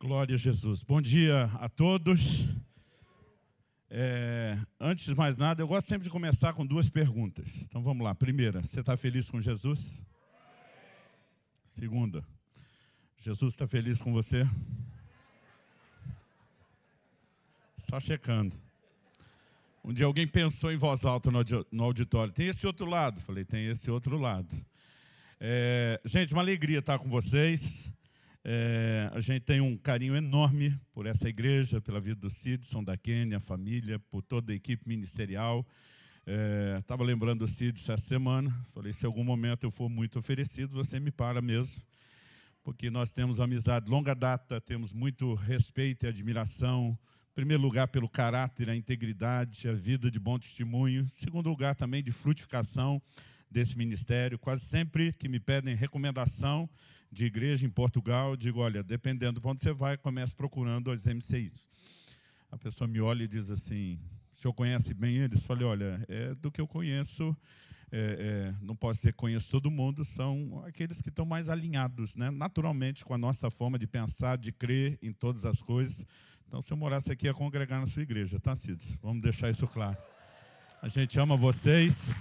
[0.00, 0.84] Glória a Jesus.
[0.84, 2.48] Bom dia a todos.
[3.90, 7.62] É, antes de mais nada, eu gosto sempre de começar com duas perguntas.
[7.62, 8.14] Então vamos lá.
[8.14, 10.00] Primeira, você está feliz com Jesus?
[11.64, 12.24] Segunda,
[13.16, 14.48] Jesus está feliz com você?
[17.78, 18.54] Só checando.
[19.82, 21.28] Um dia alguém pensou em voz alta
[21.72, 23.20] no auditório: tem esse outro lado?
[23.20, 24.54] Falei: tem esse outro lado.
[25.40, 27.92] É, gente, uma alegria estar com vocês.
[28.44, 32.96] É, a gente tem um carinho enorme por essa igreja, pela vida do Sidson, da
[32.96, 35.66] Kênia, a família, por toda a equipe ministerial.
[36.78, 38.50] Estava é, lembrando do Sidson essa semana.
[38.72, 41.82] Falei: se algum momento eu for muito oferecido, você me para mesmo.
[42.62, 46.98] Porque nós temos amizade de longa data, temos muito respeito e admiração
[47.38, 51.02] primeiro lugar, pelo caráter, a integridade, a vida de bom testemunho.
[51.02, 53.00] Em segundo lugar, também de frutificação
[53.48, 54.36] desse ministério.
[54.36, 56.68] Quase sempre que me pedem recomendação
[57.10, 61.06] de igreja em Portugal, eu digo, olha, dependendo de onde você vai, comece procurando as
[61.06, 61.68] MCIs.
[62.50, 63.98] A pessoa me olha e diz assim,
[64.36, 65.44] o senhor conhece bem eles?
[65.44, 67.36] Falei, olha, é do que eu conheço,
[67.90, 72.30] é, é, não posso dizer conheço todo mundo, são aqueles que estão mais alinhados, né?
[72.30, 76.04] naturalmente, com a nossa forma de pensar, de crer em todas as coisas.
[76.46, 78.96] Então, se eu morasse aqui, ia congregar na sua igreja, tá, Cidos?
[79.02, 79.98] Vamos deixar isso claro.
[80.80, 82.14] A gente ama vocês.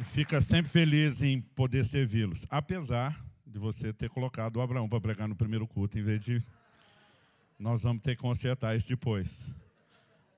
[0.00, 2.46] E fica sempre feliz em poder servi-los.
[2.48, 6.42] Apesar de você ter colocado o Abraão para pregar no primeiro culto, em vez de.
[7.58, 9.54] Nós vamos ter que consertar isso depois.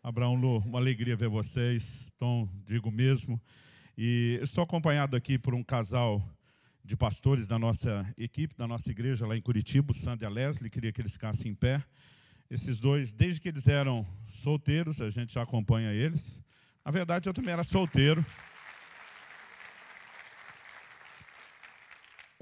[0.03, 2.11] Abraão Lu, uma alegria ver vocês.
[2.19, 3.41] Tom, digo mesmo.
[3.97, 6.21] E estou acompanhado aqui por um casal
[6.85, 11.01] de pastores da nossa equipe, da nossa igreja lá em Curitiba, Sandra Leslie, queria que
[11.01, 11.85] eles ficassem em pé.
[12.51, 16.43] Esses dois, desde que eles eram solteiros, a gente já acompanha eles.
[16.85, 18.27] Na verdade, eu também era solteiro.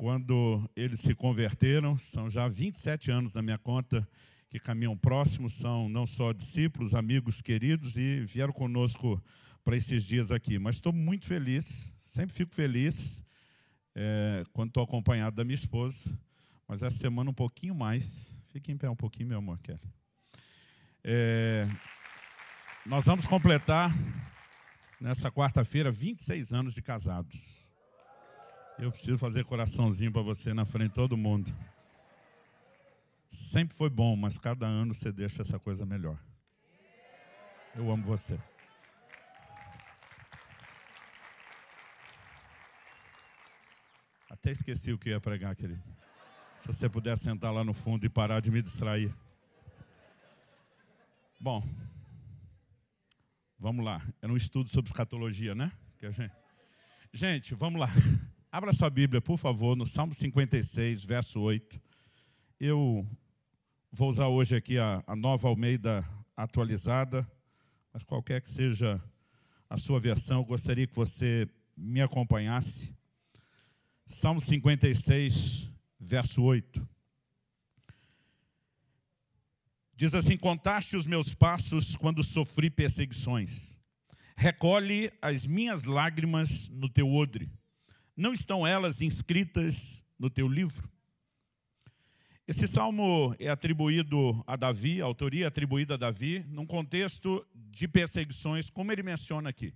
[0.00, 4.08] Quando eles se converteram, são já 27 anos na minha conta
[4.48, 9.22] que caminham próximos, são não só discípulos, amigos queridos e vieram conosco
[9.62, 10.58] para esses dias aqui.
[10.58, 13.22] Mas estou muito feliz, sempre fico feliz
[13.94, 16.18] é, quando estou acompanhado da minha esposa,
[16.66, 18.34] mas essa semana um pouquinho mais.
[18.48, 19.78] Fique em pé um pouquinho, meu amor, Kelly.
[21.04, 21.68] É,
[22.86, 23.94] nós vamos completar,
[24.98, 27.59] nessa quarta-feira, 26 anos de casados.
[28.82, 31.54] Eu preciso fazer coraçãozinho para você na frente de todo mundo.
[33.28, 36.18] Sempre foi bom, mas cada ano você deixa essa coisa melhor.
[37.76, 38.40] Eu amo você.
[44.30, 45.82] Até esqueci o que ia pregar, querido.
[46.60, 49.14] Se você puder sentar lá no fundo e parar de me distrair.
[51.38, 51.62] Bom,
[53.58, 54.00] vamos lá.
[54.22, 55.70] Era um estudo sobre escatologia, né?
[56.00, 56.32] Gente...
[57.12, 57.90] gente, vamos lá.
[58.52, 61.80] Abra sua Bíblia, por favor, no Salmo 56, verso 8.
[62.58, 63.06] Eu
[63.92, 66.04] vou usar hoje aqui a, a nova Almeida
[66.36, 67.24] atualizada,
[67.92, 69.00] mas qualquer que seja
[69.68, 72.92] a sua versão, eu gostaria que você me acompanhasse.
[74.04, 76.88] Salmo 56, verso 8.
[79.94, 83.78] Diz assim: Contaste os meus passos quando sofri perseguições.
[84.36, 87.48] Recolhe as minhas lágrimas no teu odre.
[88.16, 90.90] Não estão elas inscritas no teu livro?
[92.46, 97.86] Esse salmo é atribuído a Davi, a autoria é atribuída a Davi, num contexto de
[97.86, 99.72] perseguições, como ele menciona aqui.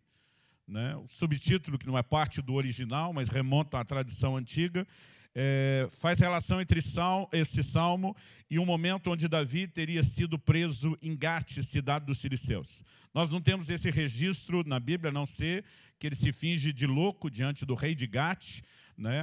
[0.66, 0.96] Né?
[0.96, 4.86] O subtítulo, que não é parte do original, mas remonta à tradição antiga,
[5.34, 8.16] é, faz relação entre sal, esse salmo
[8.48, 12.84] e um momento onde Davi teria sido preso em Gate, cidade dos filisteus.
[13.12, 15.64] Nós não temos esse registro na Bíblia, a não ser
[15.98, 18.60] que ele se finge de louco diante do rei de Gate.
[18.96, 19.22] Né?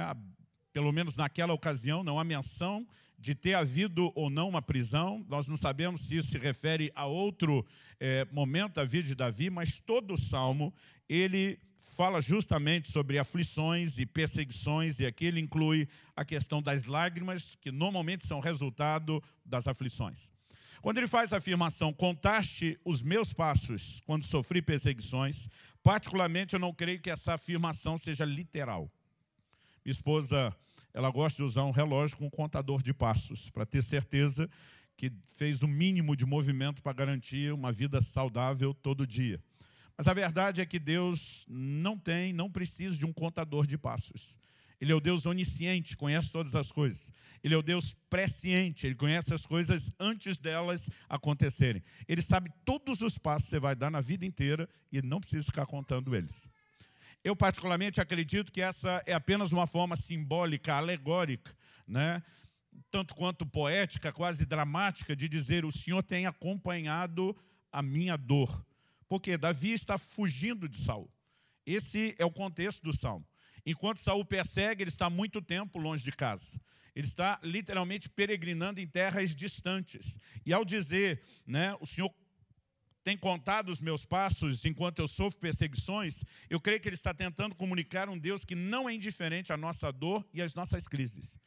[0.72, 2.86] Pelo menos naquela ocasião, não há menção
[3.18, 5.24] de ter havido ou não uma prisão.
[5.28, 7.64] Nós não sabemos se isso se refere a outro
[8.00, 10.74] é, momento da vida de Davi, mas todo o salmo
[11.08, 17.56] ele fala justamente sobre aflições e perseguições, e aqui ele inclui a questão das lágrimas,
[17.60, 20.30] que normalmente são resultado das aflições.
[20.80, 25.48] Quando ele faz a afirmação, contaste os meus passos quando sofri perseguições,
[25.82, 28.90] particularmente eu não creio que essa afirmação seja literal.
[29.84, 30.56] Minha esposa
[30.94, 34.48] ela gosta de usar um relógio com um contador de passos, para ter certeza
[34.96, 39.40] que fez o mínimo de movimento para garantir uma vida saudável todo dia.
[39.96, 44.36] Mas a verdade é que Deus não tem, não precisa de um contador de passos.
[44.80, 47.12] Ele é o Deus onisciente, conhece todas as coisas.
[47.44, 51.82] Ele é o Deus presciente, ele conhece as coisas antes delas acontecerem.
[52.08, 55.44] Ele sabe todos os passos que você vai dar na vida inteira e não precisa
[55.44, 56.48] ficar contando eles.
[57.22, 61.54] Eu, particularmente, acredito que essa é apenas uma forma simbólica, alegórica,
[61.86, 62.20] né?
[62.90, 67.36] tanto quanto poética, quase dramática, de dizer: O Senhor tem acompanhado
[67.70, 68.66] a minha dor.
[69.12, 71.06] Porque Davi está fugindo de Saul.
[71.66, 73.28] Esse é o contexto do salmo.
[73.66, 76.58] Enquanto Saul persegue, ele está muito tempo longe de casa.
[76.94, 80.16] Ele está literalmente peregrinando em terras distantes.
[80.46, 82.10] E ao dizer, né, o Senhor
[83.04, 87.54] tem contado os meus passos enquanto eu sofro perseguições, eu creio que ele está tentando
[87.54, 91.38] comunicar um Deus que não é indiferente à nossa dor e às nossas crises.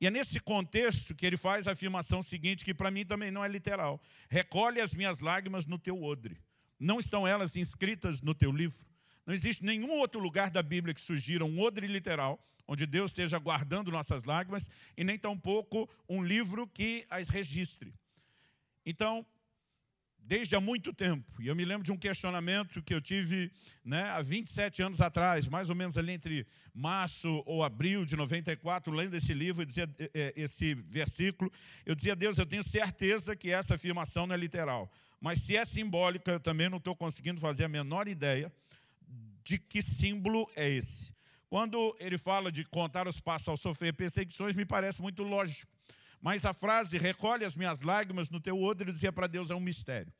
[0.00, 3.44] E é nesse contexto que ele faz a afirmação seguinte, que para mim também não
[3.44, 4.00] é literal.
[4.30, 6.40] Recolhe as minhas lágrimas no teu odre.
[6.80, 8.86] Não estão elas inscritas no teu livro?
[9.26, 13.38] Não existe nenhum outro lugar da Bíblia que sugira um odre literal, onde Deus esteja
[13.38, 17.92] guardando nossas lágrimas, e nem tampouco um livro que as registre.
[18.86, 19.26] Então,
[20.18, 23.50] desde há muito tempo, e eu me lembro de um questionamento que eu tive
[23.84, 28.92] né, há 27 anos atrás, mais ou menos ali entre março ou abril de 94,
[28.92, 31.52] lendo esse livro, dizia, é, é, esse versículo,
[31.84, 34.90] eu dizia, Deus, eu tenho certeza que essa afirmação não é literal,
[35.20, 38.52] mas se é simbólica, eu também não estou conseguindo fazer a menor ideia
[39.42, 41.12] de que símbolo é esse.
[41.48, 45.70] Quando ele fala de contar os passos ao sofrer perseguições, me parece muito lógico.
[46.22, 49.54] Mas a frase, recolhe as minhas lágrimas no teu odre, ele dizia para Deus, é
[49.54, 50.12] um mistério.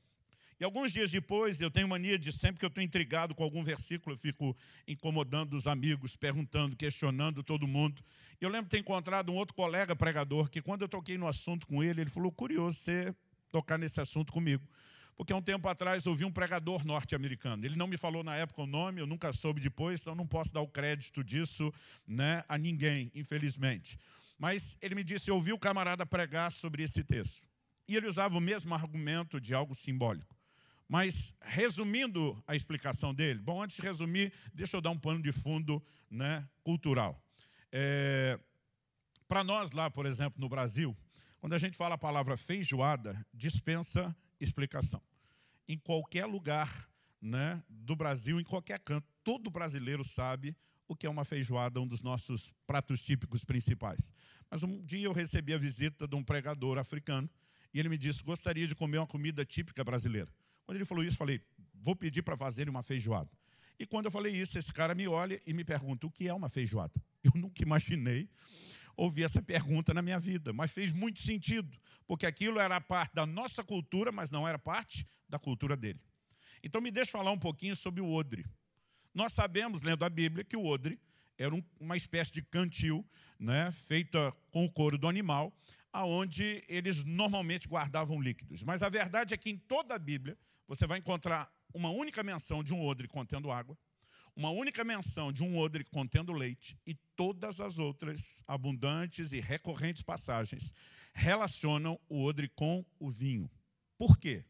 [0.59, 3.65] E alguns dias depois, eu tenho mania de sempre que eu estou intrigado com algum
[3.65, 4.55] versículo, eu fico
[4.87, 8.03] incomodando os amigos, perguntando, questionando todo mundo.
[8.39, 11.67] Eu lembro de ter encontrado um outro colega pregador, que quando eu toquei no assunto
[11.67, 13.15] com ele, ele falou, curioso você
[13.51, 14.67] tocar nesse assunto comigo
[15.21, 17.63] porque há um tempo atrás ouvi um pregador norte-americano.
[17.67, 20.51] Ele não me falou na época o nome, eu nunca soube depois, então não posso
[20.51, 21.71] dar o crédito disso
[22.07, 23.99] né, a ninguém, infelizmente.
[24.39, 27.47] Mas ele me disse, eu ouvi o camarada pregar sobre esse texto.
[27.87, 30.35] E ele usava o mesmo argumento de algo simbólico.
[30.89, 35.33] Mas, resumindo a explicação dele, bom, antes de resumir, deixa eu dar um pano de
[35.33, 37.23] fundo né, cultural.
[37.71, 38.41] É,
[39.29, 40.97] Para nós lá, por exemplo, no Brasil,
[41.41, 45.03] quando a gente fala a palavra feijoada, dispensa explicação
[45.71, 46.91] em qualquer lugar
[47.23, 50.57] né, do Brasil, em qualquer canto, todo brasileiro sabe
[50.89, 54.11] o que é uma feijoada, um dos nossos pratos típicos principais.
[54.51, 57.31] Mas um dia eu recebi a visita de um pregador africano
[57.73, 60.29] e ele me disse, gostaria de comer uma comida típica brasileira.
[60.67, 61.41] Quando ele falou isso, falei,
[61.73, 63.31] vou pedir para fazer uma feijoada.
[63.79, 66.35] E quando eu falei isso, esse cara me olha e me pergunta, o que é
[66.35, 67.01] uma feijoada?
[67.23, 68.29] Eu nunca imaginei
[68.97, 71.77] ouvir essa pergunta na minha vida, mas fez muito sentido,
[72.07, 76.01] porque aquilo era parte da nossa cultura, mas não era parte da cultura dele.
[76.63, 78.45] Então me deixa falar um pouquinho sobre o odre.
[79.15, 81.01] Nós sabemos, lendo a Bíblia, que o odre
[81.39, 83.05] era um, uma espécie de cantil,
[83.39, 85.53] né, feita com o couro do animal,
[85.93, 88.63] aonde eles normalmente guardavam líquidos.
[88.63, 90.37] Mas a verdade é que em toda a Bíblia
[90.69, 93.77] você vai encontrar uma única menção de um odre contendo água,
[94.35, 100.03] uma única menção de um odre contendo leite e todas as outras abundantes e recorrentes
[100.03, 100.73] passagens
[101.13, 103.51] relacionam o odre com o vinho.
[103.99, 104.45] Por quê?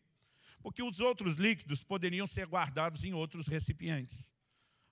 [0.62, 4.30] Porque os outros líquidos poderiam ser guardados em outros recipientes.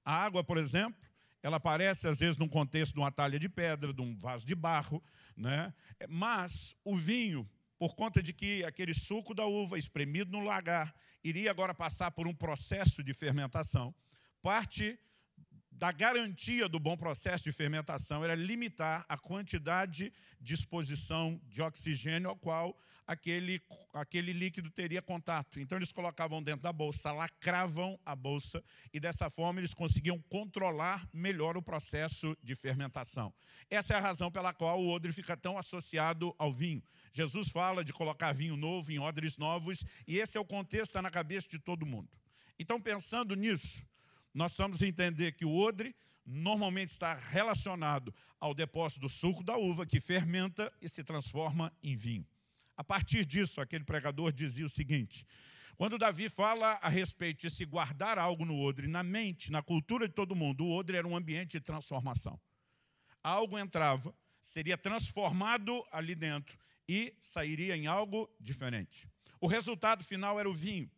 [0.05, 0.99] A água, por exemplo,
[1.43, 4.55] ela aparece às vezes num contexto de uma talha de pedra, de um vaso de
[4.55, 5.02] barro,
[5.37, 5.73] né?
[6.08, 7.49] mas o vinho,
[7.79, 12.26] por conta de que aquele suco da uva espremido no lagar iria agora passar por
[12.26, 13.94] um processo de fermentação,
[14.43, 14.99] parte
[15.79, 22.31] da garantia do bom processo de fermentação era limitar a quantidade de exposição de oxigênio
[22.31, 22.76] ao qual
[23.07, 23.62] aquele,
[23.95, 25.59] aquele líquido teria contato.
[25.61, 31.09] Então, eles colocavam dentro da bolsa, lacravam a bolsa e, dessa forma, eles conseguiam controlar
[31.12, 33.33] melhor o processo de fermentação.
[33.71, 36.83] Essa é a razão pela qual o odre fica tão associado ao vinho.
[37.12, 41.00] Jesus fala de colocar vinho novo em odres novos e esse é o contexto está
[41.00, 42.11] na cabeça de todo mundo.
[42.59, 43.87] Então, pensando nisso,
[44.32, 45.94] nós vamos entender que o odre
[46.25, 51.97] normalmente está relacionado ao depósito do suco da uva, que fermenta e se transforma em
[51.97, 52.26] vinho.
[52.76, 55.26] A partir disso, aquele pregador dizia o seguinte,
[55.76, 60.08] quando Davi fala a respeito de se guardar algo no odre, na mente, na cultura
[60.08, 62.38] de todo mundo, o odre era um ambiente de transformação.
[63.23, 66.58] Algo entrava, seria transformado ali dentro
[66.88, 69.08] e sairia em algo diferente.
[69.40, 70.90] O resultado final era o vinho.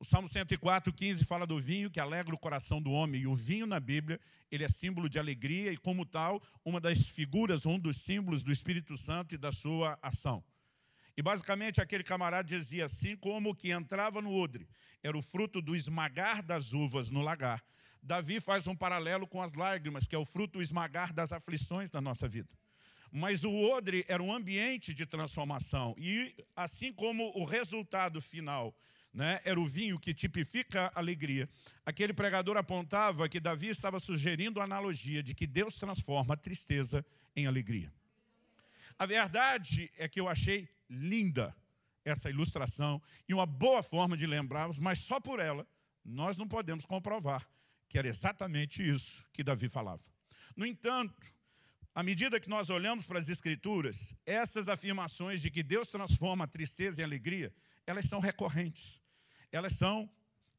[0.00, 3.20] O Salmo 104, 15 fala do vinho que alegra o coração do homem.
[3.20, 4.18] E o vinho na Bíblia,
[4.50, 8.50] ele é símbolo de alegria e, como tal, uma das figuras, um dos símbolos do
[8.50, 10.42] Espírito Santo e da sua ação.
[11.14, 14.66] E basicamente aquele camarada dizia assim, como que entrava no odre
[15.02, 17.62] era o fruto do esmagar das uvas no lagar.
[18.02, 21.90] Davi faz um paralelo com as lágrimas, que é o fruto do esmagar das aflições
[21.90, 22.48] da nossa vida.
[23.12, 25.94] Mas o odre era um ambiente de transformação.
[25.98, 28.74] E assim como o resultado final
[29.12, 31.48] né, era o vinho que tipifica a alegria.
[31.84, 37.04] Aquele pregador apontava que Davi estava sugerindo a analogia de que Deus transforma a tristeza
[37.34, 37.92] em alegria.
[38.98, 41.54] A verdade é que eu achei linda
[42.04, 45.66] essa ilustração e uma boa forma de lembrarmos, mas só por ela
[46.04, 47.46] nós não podemos comprovar
[47.90, 50.00] que era exatamente isso que Davi falava.
[50.56, 51.26] No entanto,
[51.92, 56.48] à medida que nós olhamos para as Escrituras, essas afirmações de que Deus transforma a
[56.48, 57.52] tristeza em alegria,
[57.90, 59.00] elas são recorrentes,
[59.50, 60.08] elas são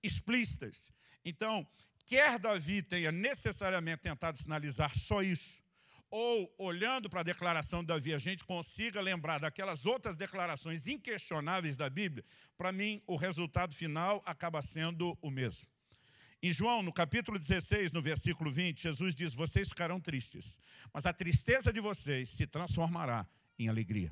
[0.03, 0.91] explícitas.
[1.23, 1.65] Então,
[2.05, 5.61] quer Davi tenha necessariamente tentado sinalizar só isso,
[6.09, 11.77] ou olhando para a declaração de Davi, a gente consiga lembrar daquelas outras declarações inquestionáveis
[11.77, 12.25] da Bíblia,
[12.57, 15.65] para mim o resultado final acaba sendo o mesmo.
[16.43, 20.57] Em João, no capítulo 16, no versículo 20, Jesus diz: Vocês ficarão tristes,
[20.91, 23.25] mas a tristeza de vocês se transformará
[23.57, 24.11] em alegria.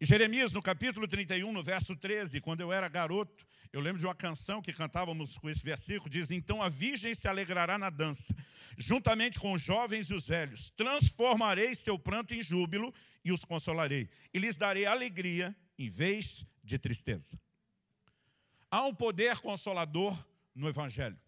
[0.00, 4.06] E Jeremias, no capítulo 31, no verso 13, quando eu era garoto, eu lembro de
[4.06, 8.34] uma canção que cantávamos com esse versículo, diz, então a virgem se alegrará na dança,
[8.76, 12.92] juntamente com os jovens e os velhos, transformarei seu pranto em júbilo
[13.24, 17.38] e os consolarei, e lhes darei alegria em vez de tristeza.
[18.70, 20.16] Há um poder consolador
[20.54, 21.18] no Evangelho.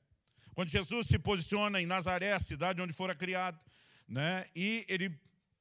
[0.54, 3.58] Quando Jesus se posiciona em Nazaré, a cidade onde fora criado,
[4.06, 5.10] né, e ele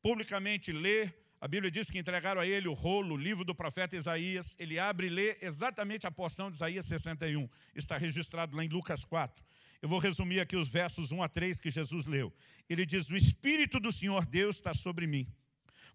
[0.01, 3.95] publicamente lê, a Bíblia diz que entregaram a ele o rolo, o livro do profeta
[3.95, 8.67] Isaías, ele abre e lê exatamente a porção de Isaías 61, está registrado lá em
[8.67, 9.43] Lucas 4.
[9.81, 12.33] Eu vou resumir aqui os versos 1 a 3 que Jesus leu.
[12.69, 15.25] Ele diz, o Espírito do Senhor Deus está sobre mim,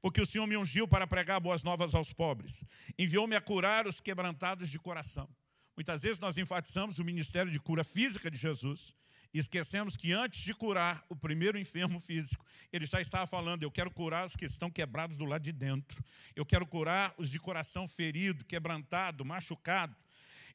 [0.00, 2.64] porque o Senhor me ungiu para pregar boas novas aos pobres,
[2.98, 5.28] enviou-me a curar os quebrantados de coração
[5.76, 8.94] Muitas vezes nós enfatizamos o ministério de cura física de Jesus
[9.38, 13.91] esquecemos que antes de curar o primeiro enfermo físico, ele já estava falando, eu quero
[13.91, 16.03] curar os que estão quebrados do lado de dentro.
[16.37, 19.97] Eu quero curar os de coração ferido, quebrantado, machucado.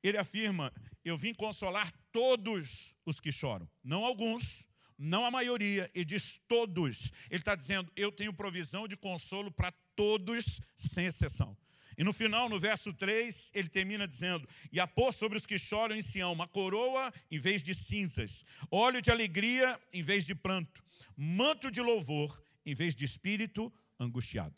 [0.02, 0.72] Ele afirma,
[1.04, 3.68] eu vim consolar todos os que choram.
[3.84, 4.66] Não alguns,
[4.98, 7.12] não a maioria, ele diz todos.
[7.30, 11.58] Ele está dizendo, eu tenho provisão de consolo para todos, sem exceção.
[12.00, 15.58] E no final, no verso 3, ele termina dizendo: E a pôr sobre os que
[15.60, 20.34] choram em Sião uma coroa em vez de cinzas, óleo de alegria em vez de
[20.34, 20.82] pranto,
[21.18, 24.56] manto de louvor em vez de espírito angustiado.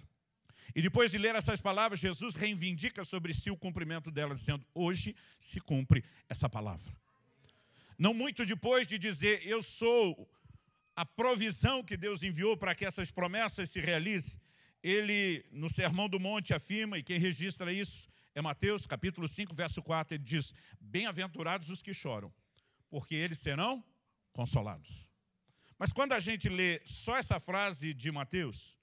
[0.75, 5.15] E depois de ler essas palavras, Jesus reivindica sobre si o cumprimento delas, dizendo: Hoje
[5.39, 6.95] se cumpre essa palavra.
[7.97, 10.29] Não muito depois de dizer: Eu sou
[10.95, 14.39] a provisão que Deus enviou para que essas promessas se realizem,
[14.83, 19.81] ele, no Sermão do Monte, afirma, e quem registra isso é Mateus, capítulo 5, verso
[19.81, 22.33] 4, ele diz, bem-aventurados os que choram,
[22.89, 23.83] porque eles serão
[24.31, 25.07] consolados.
[25.77, 28.77] Mas quando a gente lê só essa frase de Mateus,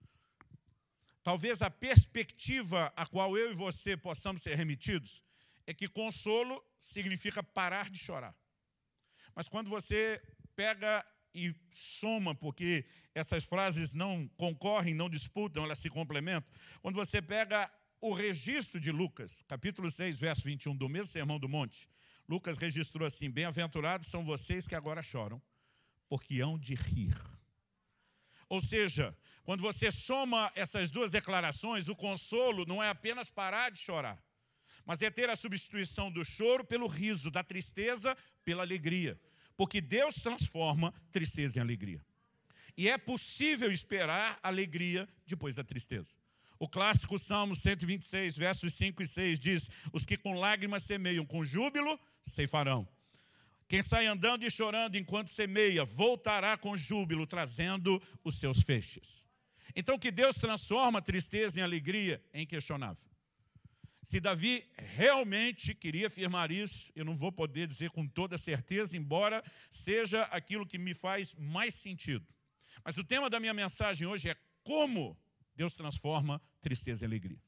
[1.22, 5.22] talvez a perspectiva a qual eu e você possamos ser remetidos
[5.66, 8.34] é que consolo significa parar de chorar.
[9.34, 10.20] Mas quando você
[10.56, 11.04] pega
[11.47, 16.50] e soma, porque essas frases não concorrem, não disputam, elas se complementam.
[16.83, 21.49] Quando você pega o registro de Lucas, capítulo 6, verso 21, do mesmo Sermão do
[21.49, 21.88] Monte,
[22.28, 25.40] Lucas registrou assim, bem-aventurados são vocês que agora choram,
[26.09, 27.16] porque hão de rir.
[28.49, 33.78] Ou seja, quando você soma essas duas declarações, o consolo não é apenas parar de
[33.78, 34.23] chorar,
[34.85, 39.21] mas é ter a substituição do choro pelo riso, da tristeza pela alegria.
[39.58, 42.00] Porque Deus transforma tristeza em alegria.
[42.76, 46.14] E é possível esperar alegria depois da tristeza.
[46.60, 51.44] O clássico Salmo 126, versos 5 e 6 diz: Os que com lágrimas semeiam, com
[51.44, 52.86] júbilo ceifarão.
[53.66, 59.26] Quem sai andando e chorando enquanto semeia, voltará com júbilo, trazendo os seus feixes.
[59.74, 63.02] Então, que Deus transforma tristeza em alegria é inquestionável.
[64.08, 69.44] Se Davi realmente queria afirmar isso, eu não vou poder dizer com toda certeza, embora
[69.70, 72.26] seja aquilo que me faz mais sentido.
[72.82, 75.14] Mas o tema da minha mensagem hoje é como
[75.54, 77.38] Deus transforma tristeza em alegria.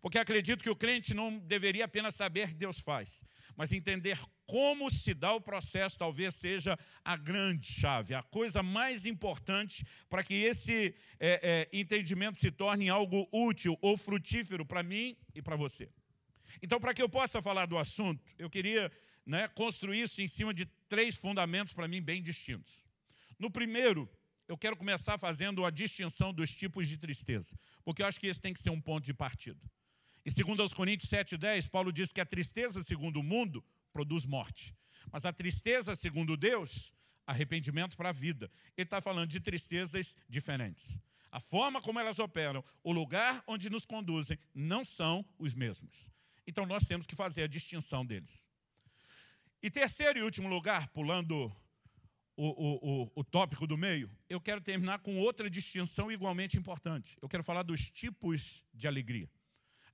[0.00, 3.24] Porque acredito que o crente não deveria apenas saber que Deus faz,
[3.56, 9.06] mas entender como se dá o processo, talvez seja a grande chave, a coisa mais
[9.06, 15.16] importante para que esse é, é, entendimento se torne algo útil ou frutífero para mim
[15.34, 15.88] e para você.
[16.62, 18.90] Então, para que eu possa falar do assunto, eu queria
[19.24, 22.84] né, construir isso em cima de três fundamentos para mim bem distintos.
[23.38, 24.08] No primeiro,
[24.46, 28.40] eu quero começar fazendo a distinção dos tipos de tristeza, porque eu acho que esse
[28.40, 29.60] tem que ser um ponto de partida.
[30.24, 34.74] E segundo aos Coríntios 7,10, Paulo diz que a tristeza, segundo o mundo, produz morte.
[35.12, 36.92] Mas a tristeza, segundo Deus,
[37.26, 38.50] arrependimento para a vida.
[38.76, 40.98] Ele está falando de tristezas diferentes.
[41.30, 46.10] A forma como elas operam, o lugar onde nos conduzem, não são os mesmos.
[46.46, 48.48] Então nós temos que fazer a distinção deles.
[49.62, 51.54] E terceiro e último lugar, pulando
[52.36, 57.16] o, o, o, tópico do meio, eu quero terminar com outra distinção igualmente importante.
[57.20, 59.28] Eu quero falar dos tipos de alegria.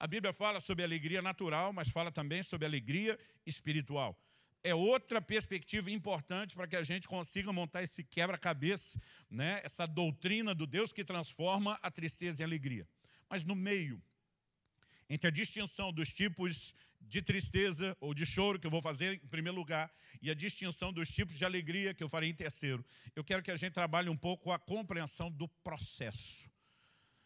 [0.00, 4.18] A Bíblia fala sobre alegria natural, mas fala também sobre alegria espiritual.
[4.64, 9.60] É outra perspectiva importante para que a gente consiga montar esse quebra-cabeça, né?
[9.62, 12.88] essa doutrina do Deus que transforma a tristeza em alegria.
[13.28, 14.02] Mas no meio,
[15.06, 19.28] entre a distinção dos tipos de tristeza ou de choro, que eu vou fazer em
[19.28, 19.92] primeiro lugar,
[20.22, 22.82] e a distinção dos tipos de alegria, que eu farei em terceiro.
[23.14, 26.50] Eu quero que a gente trabalhe um pouco a compreensão do processo.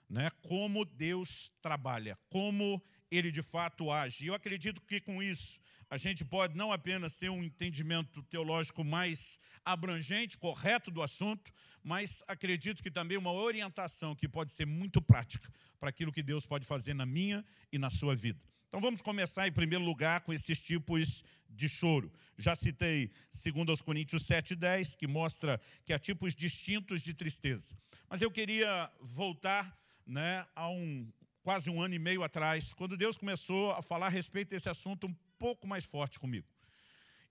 [0.08, 0.30] Né?
[0.42, 4.26] Como Deus trabalha, como Ele de fato age.
[4.26, 5.58] Eu acredito que com isso
[5.88, 12.23] a gente pode não apenas ter um entendimento teológico mais abrangente, correto do assunto, mas
[12.26, 16.66] acredito que também uma orientação que pode ser muito prática para aquilo que Deus pode
[16.66, 18.40] fazer na minha e na sua vida.
[18.75, 22.12] Então vamos começar em primeiro lugar com esses tipos de choro.
[22.37, 27.78] Já citei 2 Coríntios 7,10, que mostra que há tipos distintos de tristeza.
[28.11, 31.11] Mas eu queria voltar né, a um,
[31.42, 35.06] quase um ano e meio atrás, quando Deus começou a falar a respeito desse assunto
[35.06, 36.46] um pouco mais forte comigo.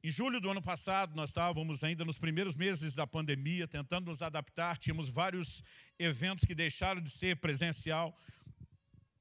[0.04, 4.22] Em julho do ano passado, nós estávamos ainda nos primeiros meses da pandemia, tentando nos
[4.22, 5.64] adaptar, tínhamos vários
[5.98, 8.14] eventos que deixaram de ser presencial.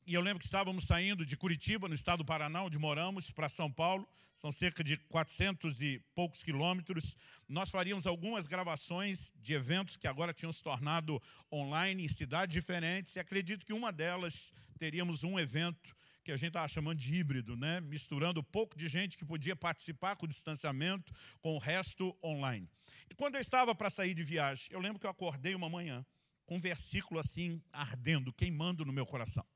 [0.04, 3.48] E eu lembro que estávamos saindo de Curitiba, no estado do Paraná, onde moramos, para
[3.48, 4.08] São Paulo.
[4.34, 7.16] São cerca de 400 e poucos quilômetros.
[7.48, 13.14] Nós faríamos algumas gravações de eventos que agora tinham se tornado online em cidades diferentes.
[13.14, 15.94] E acredito que uma delas teríamos um evento
[16.24, 17.80] que a gente estava chamando de híbrido, né?
[17.80, 22.68] misturando pouco de gente que podia participar com o distanciamento, com o resto online.
[23.08, 26.04] E quando eu estava para sair de viagem, eu lembro que eu acordei uma manhã
[26.44, 29.46] com um versículo assim, ardendo, queimando no meu coração.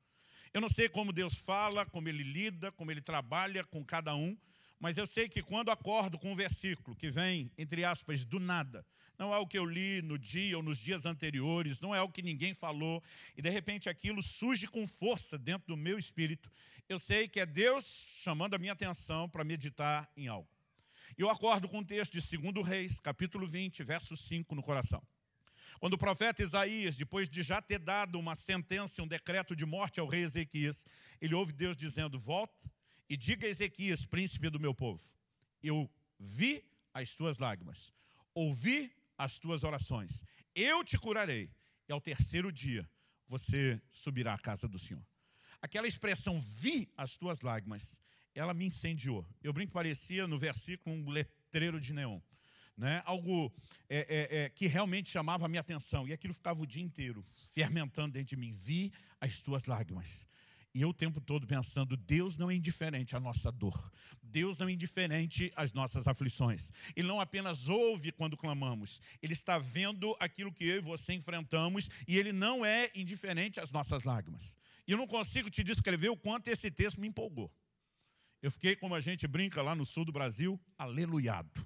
[0.57, 4.35] Eu não sei como Deus fala, como Ele lida, como Ele trabalha com cada um,
[4.79, 8.83] mas eu sei que quando acordo com um versículo que vem, entre aspas, do nada,
[9.19, 12.09] não é o que eu li no dia ou nos dias anteriores, não é o
[12.09, 13.03] que ninguém falou,
[13.37, 16.49] e de repente aquilo surge com força dentro do meu espírito,
[16.89, 17.85] eu sei que é Deus
[18.23, 20.49] chamando a minha atenção para meditar em algo.
[21.15, 25.03] Eu acordo com um texto de 2 Reis, capítulo 20, verso 5 no coração.
[25.79, 29.99] Quando o profeta Isaías, depois de já ter dado uma sentença, um decreto de morte
[29.99, 30.85] ao rei Ezequias,
[31.21, 32.71] ele ouve Deus dizendo, volta
[33.09, 35.03] e diga a Ezequias, príncipe do meu povo,
[35.61, 36.63] eu vi
[36.93, 37.93] as tuas lágrimas,
[38.33, 40.23] ouvi as tuas orações,
[40.55, 41.51] eu te curarei,
[41.87, 42.89] e ao terceiro dia
[43.27, 45.05] você subirá à casa do Senhor.
[45.61, 47.99] Aquela expressão, vi as tuas lágrimas,
[48.33, 49.27] ela me incendiou.
[49.43, 52.19] Eu brinco, parecia no versículo um letreiro de neon.
[52.77, 53.01] Né?
[53.05, 53.51] Algo
[53.89, 56.07] é, é, é, que realmente chamava a minha atenção.
[56.07, 58.53] E aquilo ficava o dia inteiro fermentando dentro de mim.
[58.53, 60.27] Vi as tuas lágrimas.
[60.77, 63.91] E eu o tempo todo pensando, Deus não é indiferente à nossa dor.
[64.21, 66.71] Deus não é indiferente às nossas aflições.
[66.95, 71.89] Ele não apenas ouve quando clamamos, Ele está vendo aquilo que eu e você enfrentamos
[72.07, 74.55] e Ele não é indiferente às nossas lágrimas.
[74.87, 77.51] E eu não consigo te descrever o quanto esse texto me empolgou.
[78.39, 81.65] Eu fiquei, como a gente brinca lá no sul do Brasil, aleluiado.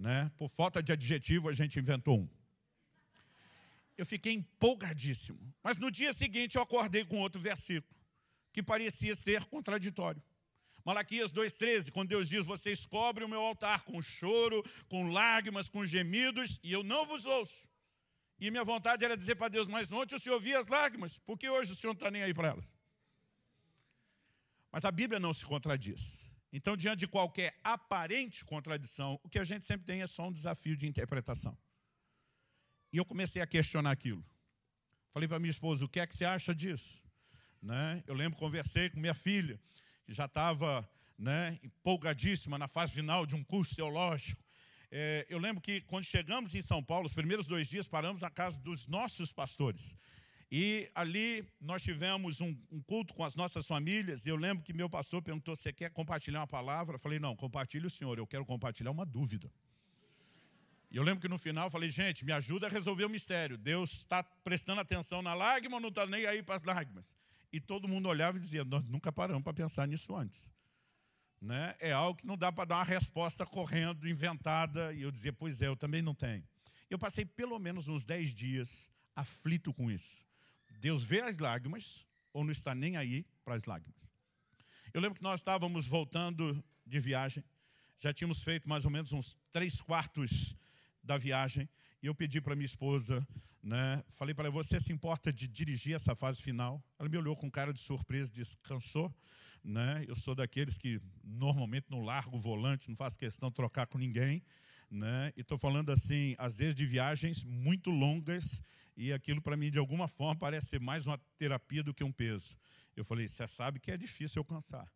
[0.00, 0.32] Né?
[0.38, 2.28] Por falta de adjetivo, a gente inventou um.
[3.98, 5.38] Eu fiquei empolgadíssimo.
[5.62, 7.94] Mas no dia seguinte eu acordei com outro versículo
[8.50, 10.22] que parecia ser contraditório.
[10.82, 15.84] Malaquias 2,13, quando Deus diz, vocês cobrem o meu altar com choro, com lágrimas, com
[15.84, 17.68] gemidos, e eu não vos ouço.
[18.40, 21.38] E minha vontade era dizer para Deus, mas ontem o Senhor via as lágrimas, por
[21.38, 22.74] que hoje o Senhor não está nem aí para elas?
[24.72, 26.29] Mas a Bíblia não se contradiz.
[26.52, 30.32] Então, diante de qualquer aparente contradição, o que a gente sempre tem é só um
[30.32, 31.56] desafio de interpretação.
[32.92, 34.24] E eu comecei a questionar aquilo.
[35.12, 37.00] Falei para minha esposa, o que é que você acha disso?
[37.62, 38.02] Né?
[38.06, 39.60] Eu lembro, conversei com minha filha,
[40.04, 44.42] que já estava né, empolgadíssima na fase final de um curso teológico.
[44.90, 48.30] É, eu lembro que quando chegamos em São Paulo, os primeiros dois dias, paramos na
[48.30, 49.94] casa dos nossos pastores.
[50.50, 54.26] E ali nós tivemos um, um, culto com as nossas famílias.
[54.26, 56.96] E eu lembro que meu pastor perguntou: Você quer compartilhar uma palavra?
[56.96, 59.50] Eu falei: Não, compartilhe o senhor, eu quero compartilhar uma dúvida.
[60.90, 63.56] E eu lembro que no final eu falei: Gente, me ajuda a resolver o mistério.
[63.56, 67.14] Deus está prestando atenção na lágrima ou não está nem aí para as lágrimas?
[67.52, 70.48] E todo mundo olhava e dizia, nós nunca paramos para pensar nisso antes.
[71.40, 71.74] Né?
[71.80, 74.92] É algo que não dá para dar uma resposta correndo, inventada.
[74.92, 76.44] E eu dizia, pois é, eu também não tenho.
[76.88, 80.24] Eu passei pelo menos uns 10 dias aflito com isso.
[80.80, 84.10] Deus vê as lágrimas ou não está nem aí para as lágrimas.
[84.94, 87.44] Eu lembro que nós estávamos voltando de viagem,
[88.00, 90.56] já tínhamos feito mais ou menos uns três quartos
[91.02, 91.68] da viagem,
[92.02, 93.26] e eu pedi para minha esposa,
[93.62, 96.82] né, falei para ela, você se importa de dirigir essa fase final?
[96.98, 99.14] Ela me olhou com cara de surpresa disse, cansou?
[99.62, 100.06] Né?
[100.08, 103.98] Eu sou daqueles que normalmente não largo o volante, não faço questão de trocar com
[103.98, 104.42] ninguém.
[104.90, 105.32] Né?
[105.36, 108.62] E estou falando assim, às vezes de viagens muito longas,
[108.96, 112.12] e aquilo para mim, de alguma forma, parece ser mais uma terapia do que um
[112.12, 112.56] peso.
[112.96, 114.90] Eu falei, você sabe que é difícil alcançar.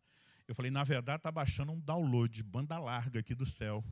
[0.47, 3.83] Eu falei, na verdade, está baixando um download, banda larga aqui do céu.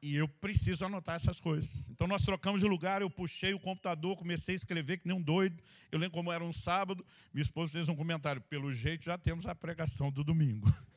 [0.00, 1.88] E eu preciso anotar essas coisas.
[1.90, 5.22] Então nós trocamos de lugar, eu puxei o computador, comecei a escrever que nem um
[5.22, 5.62] doido.
[5.92, 9.46] Eu lembro como era um sábado, minha esposa fez um comentário, pelo jeito já temos
[9.46, 10.66] a pregação do domingo.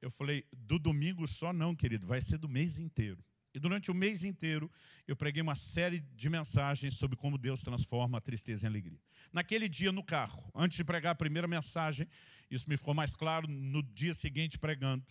[0.00, 3.22] Eu falei, do domingo só não, querido, vai ser do mês inteiro.
[3.52, 4.70] E durante o mês inteiro
[5.06, 9.00] eu preguei uma série de mensagens sobre como Deus transforma a tristeza em alegria.
[9.32, 12.06] Naquele dia no carro, antes de pregar a primeira mensagem,
[12.50, 15.04] isso me ficou mais claro no dia seguinte pregando,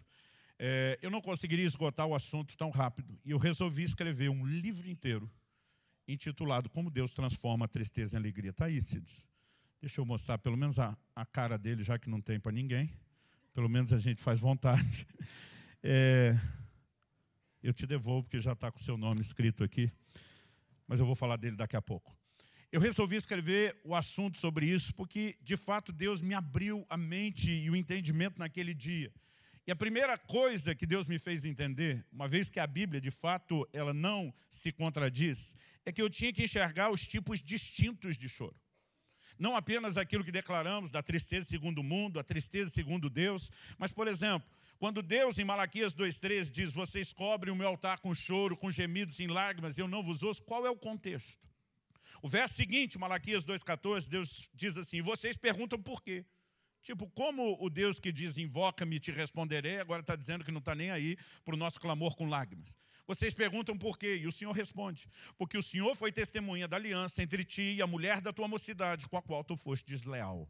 [0.58, 3.18] é, eu não conseguiria esgotar o assunto tão rápido.
[3.26, 5.30] E eu resolvi escrever um livro inteiro
[6.08, 8.50] intitulado Como Deus Transforma a Tristeza em Alegria.
[8.52, 9.26] Está aí, Cidos.
[9.82, 12.92] Deixa eu mostrar pelo menos a, a cara dele, já que não tem para ninguém.
[13.54, 15.08] Pelo menos a gente faz vontade.
[15.82, 16.38] É,
[17.64, 19.90] eu te devolvo, porque já está com o seu nome escrito aqui.
[20.86, 22.14] Mas eu vou falar dele daqui a pouco.
[22.70, 27.50] Eu resolvi escrever o assunto sobre isso, porque, de fato, Deus me abriu a mente
[27.50, 29.10] e o entendimento naquele dia.
[29.66, 33.12] E a primeira coisa que Deus me fez entender, uma vez que a Bíblia, de
[33.12, 35.54] fato, ela não se contradiz,
[35.86, 38.56] é que eu tinha que enxergar os tipos distintos de choro.
[39.40, 43.92] Não apenas aquilo que declaramos da tristeza segundo o mundo, a tristeza segundo Deus, mas,
[43.92, 44.48] por exemplo,
[44.78, 49.20] quando Deus, em Malaquias 2,13, diz, vocês cobrem o meu altar com choro, com gemidos
[49.20, 51.48] em lágrimas, eu não vos ouço, qual é o contexto?
[52.22, 56.26] O verso seguinte, Malaquias 2,14, Deus diz assim, vocês perguntam por quê?
[56.82, 60.76] Tipo, como o Deus que diz, invoca-me te responderei, agora está dizendo que não está
[60.76, 62.76] nem aí para o nosso clamor com lágrimas.
[63.10, 64.18] Vocês perguntam por quê?
[64.18, 67.88] E o Senhor responde, porque o Senhor foi testemunha da aliança entre ti e a
[67.88, 70.48] mulher da tua mocidade, com a qual tu foste desleal.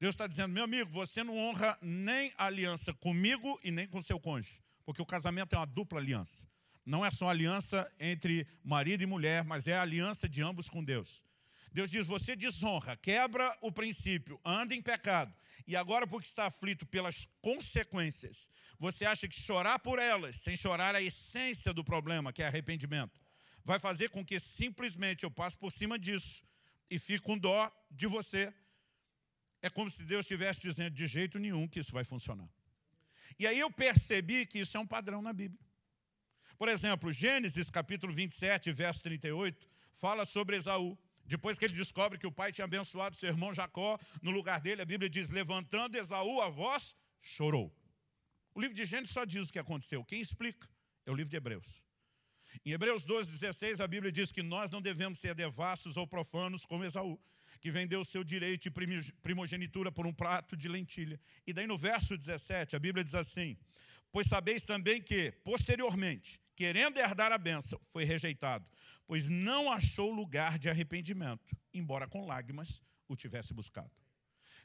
[0.00, 4.02] Deus está dizendo, meu amigo, você não honra nem a aliança comigo e nem com
[4.02, 6.44] seu cônjuge, porque o casamento é uma dupla aliança.
[6.84, 10.82] Não é só aliança entre marido e mulher, mas é a aliança de ambos com
[10.82, 11.22] Deus.
[11.74, 15.34] Deus diz, você desonra, quebra o princípio, anda em pecado.
[15.66, 20.94] E agora, porque está aflito pelas consequências, você acha que chorar por elas, sem chorar
[20.94, 23.20] a essência do problema, que é arrependimento,
[23.64, 26.44] vai fazer com que simplesmente eu passe por cima disso
[26.88, 28.54] e fique com dó de você.
[29.60, 32.48] É como se Deus estivesse dizendo de jeito nenhum que isso vai funcionar.
[33.36, 35.60] E aí eu percebi que isso é um padrão na Bíblia.
[36.56, 40.96] Por exemplo, Gênesis capítulo 27, verso 38, fala sobre Esaú.
[41.26, 44.82] Depois que ele descobre que o pai tinha abençoado seu irmão Jacó, no lugar dele,
[44.82, 47.74] a Bíblia diz, levantando Esaú a voz, chorou.
[48.54, 50.04] O livro de Gênesis só diz o que aconteceu.
[50.04, 50.68] Quem explica?
[51.06, 51.82] É o livro de Hebreus.
[52.64, 56.64] Em Hebreus 12, 16, a Bíblia diz que nós não devemos ser devassos ou profanos
[56.64, 57.18] como Esaú,
[57.60, 61.20] que vendeu o seu direito de primogenitura por um prato de lentilha.
[61.46, 63.56] E daí no verso 17, a Bíblia diz assim,
[64.12, 68.66] Pois sabeis também que, posteriormente, querendo herdar a bênção, foi rejeitado,
[69.06, 73.90] pois não achou lugar de arrependimento, embora com lágrimas o tivesse buscado.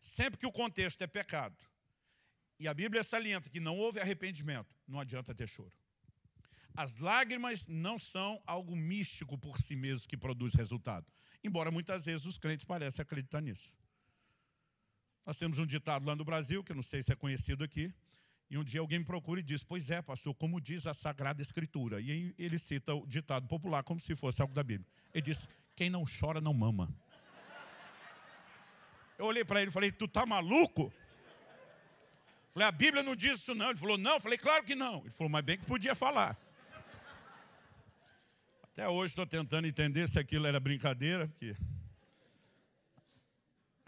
[0.01, 1.57] Sempre que o contexto é pecado,
[2.59, 5.73] e a Bíblia salienta que não houve arrependimento, não adianta ter choro.
[6.75, 11.05] As lágrimas não são algo místico por si mesmo que produz resultado,
[11.43, 13.73] embora muitas vezes os crentes parecem acreditar nisso.
[15.25, 17.93] Nós temos um ditado lá no Brasil, que não sei se é conhecido aqui,
[18.49, 21.41] e um dia alguém me procura e diz, pois é, pastor, como diz a Sagrada
[21.41, 22.01] Escritura.
[22.01, 24.87] E ele cita o ditado popular como se fosse algo da Bíblia.
[25.13, 26.89] Ele diz, quem não chora não mama.
[29.19, 30.91] Eu olhei para ele e falei, tu tá maluco?
[32.51, 33.69] Falei, a Bíblia não diz isso não.
[33.69, 34.13] Ele falou, não.
[34.13, 35.01] Eu falei, claro que não.
[35.01, 36.35] Ele falou, mas bem que podia falar.
[38.63, 41.55] Até hoje estou tentando entender se aquilo era brincadeira, porque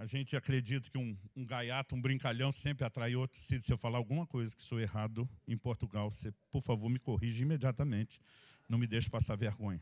[0.01, 3.39] a gente acredita que um, um, gaiato, um brincalhão sempre atrai outro.
[3.39, 7.43] Se eu falar alguma coisa que sou errado em Portugal, você, por favor, me corrija
[7.43, 8.19] imediatamente.
[8.67, 9.79] Não me deixe passar vergonha.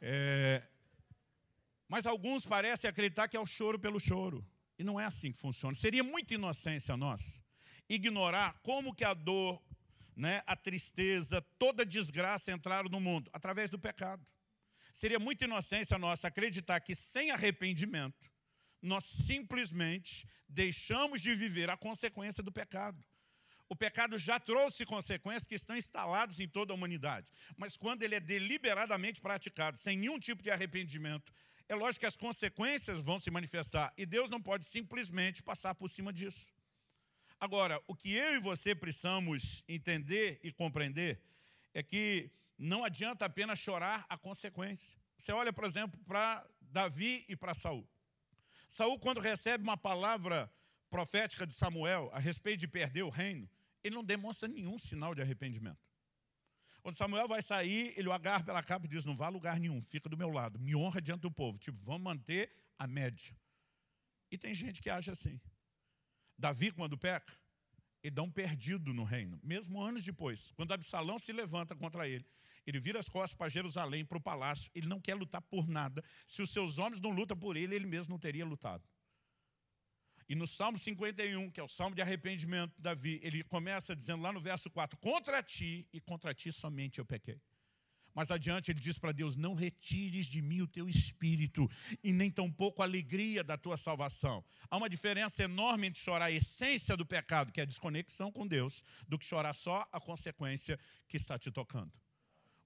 [0.00, 0.62] É,
[1.88, 4.46] mas alguns parecem acreditar que é o choro pelo choro.
[4.78, 5.74] E não é assim que funciona.
[5.74, 7.42] Seria muita inocência nossa
[7.88, 9.60] ignorar como que a dor,
[10.14, 14.24] né, a tristeza, toda a desgraça entraram no mundo através do pecado.
[14.92, 18.35] Seria muita inocência nossa acreditar que sem arrependimento
[18.82, 23.02] nós simplesmente deixamos de viver a consequência do pecado.
[23.68, 27.26] O pecado já trouxe consequências que estão instaladas em toda a humanidade.
[27.56, 31.32] Mas quando ele é deliberadamente praticado, sem nenhum tipo de arrependimento,
[31.68, 33.92] é lógico que as consequências vão se manifestar.
[33.96, 36.46] E Deus não pode simplesmente passar por cima disso.
[37.40, 41.20] Agora, o que eu e você precisamos entender e compreender
[41.74, 44.96] é que não adianta apenas chorar a consequência.
[45.18, 47.86] Você olha, por exemplo, para Davi e para Saul.
[48.68, 50.52] Saul, quando recebe uma palavra
[50.90, 53.48] profética de Samuel a respeito de perder o reino,
[53.82, 55.86] ele não demonstra nenhum sinal de arrependimento.
[56.82, 59.58] Quando Samuel vai sair, ele o agarra pela capa e diz: Não vá a lugar
[59.58, 61.58] nenhum, fica do meu lado, me honra diante do povo.
[61.58, 63.36] Tipo, vamos manter a média.
[64.30, 65.40] E tem gente que acha assim.
[66.38, 67.32] Davi, quando peca,
[68.02, 70.52] ele dá um perdido no reino, mesmo anos depois.
[70.52, 72.24] Quando Absalão se levanta contra ele,
[72.66, 76.02] ele vira as costas para Jerusalém, para o palácio, ele não quer lutar por nada.
[76.26, 78.82] Se os seus homens não lutam por ele, ele mesmo não teria lutado.
[80.28, 84.22] E no Salmo 51, que é o Salmo de arrependimento de Davi, ele começa dizendo
[84.22, 87.40] lá no verso 4, contra ti e contra ti somente eu pequei.
[88.12, 91.70] Mais adiante ele diz para Deus, não retires de mim o teu espírito
[92.02, 94.42] e nem tampouco a alegria da tua salvação.
[94.70, 98.46] Há uma diferença enorme entre chorar a essência do pecado, que é a desconexão com
[98.46, 101.92] Deus, do que chorar só a consequência que está te tocando.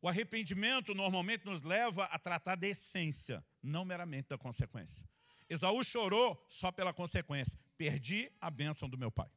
[0.02, 5.06] O arrependimento normalmente nos leva a tratar da essência, não meramente da consequência.
[5.48, 7.58] Esaú chorou só pela consequência.
[7.76, 9.30] Perdi a bênção do meu pai.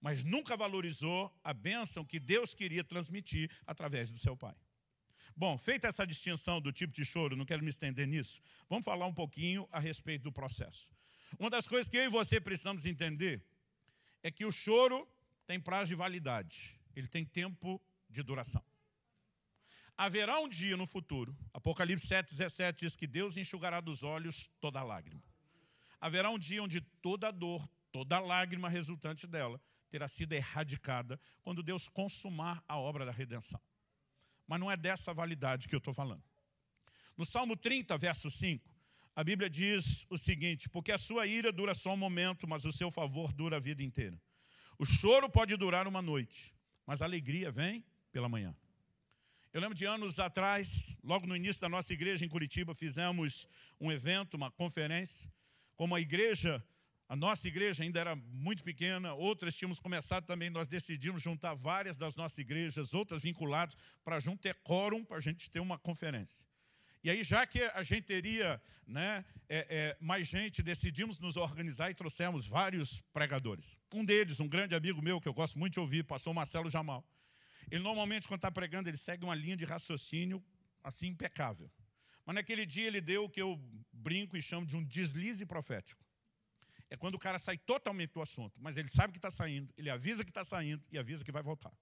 [0.00, 4.54] Mas nunca valorizou a bênção que Deus queria transmitir através do seu pai.
[5.36, 9.06] Bom, feita essa distinção do tipo de choro, não quero me estender nisso, vamos falar
[9.06, 10.88] um pouquinho a respeito do processo.
[11.38, 13.42] Uma das coisas que eu e você precisamos entender
[14.22, 15.08] é que o choro
[15.46, 18.62] tem prazo de validade, ele tem tempo de duração.
[19.96, 24.82] Haverá um dia no futuro, Apocalipse 7, 17 diz que Deus enxugará dos olhos toda
[24.82, 25.22] lágrima.
[26.00, 31.86] Haverá um dia onde toda dor, toda lágrima resultante dela terá sido erradicada quando Deus
[31.88, 33.60] consumar a obra da redenção.
[34.46, 36.24] Mas não é dessa validade que eu estou falando.
[37.16, 38.74] No Salmo 30, verso 5,
[39.14, 42.72] a Bíblia diz o seguinte, porque a sua ira dura só um momento, mas o
[42.72, 44.20] seu favor dura a vida inteira.
[44.78, 46.54] O choro pode durar uma noite,
[46.86, 48.56] mas a alegria vem pela manhã.
[49.52, 53.46] Eu lembro de anos atrás, logo no início da nossa igreja em Curitiba, fizemos
[53.78, 55.30] um evento, uma conferência.
[55.76, 56.64] Como a igreja,
[57.06, 61.98] a nossa igreja ainda era muito pequena, outras tínhamos começado também, nós decidimos juntar várias
[61.98, 66.48] das nossas igrejas, outras vinculadas, para junto ter quórum, para a gente ter uma conferência.
[67.04, 71.90] E aí, já que a gente teria né, é, é, mais gente, decidimos nos organizar
[71.90, 73.76] e trouxemos vários pregadores.
[73.92, 77.06] Um deles, um grande amigo meu, que eu gosto muito de ouvir, pastor Marcelo Jamal.
[77.72, 80.44] Ele normalmente, quando está pregando, ele segue uma linha de raciocínio
[80.84, 81.72] assim impecável.
[82.26, 83.58] Mas naquele dia ele deu o que eu
[83.90, 86.04] brinco e chamo de um deslize profético.
[86.90, 89.88] É quando o cara sai totalmente do assunto, mas ele sabe que está saindo, ele
[89.88, 91.72] avisa que está saindo e avisa que vai voltar.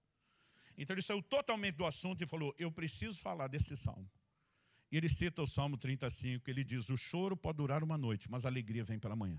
[0.77, 4.09] Então ele saiu totalmente do assunto e falou, eu preciso falar desse salmo.
[4.89, 8.45] E ele cita o Salmo 35, ele diz, o choro pode durar uma noite, mas
[8.45, 9.37] a alegria vem pela manhã.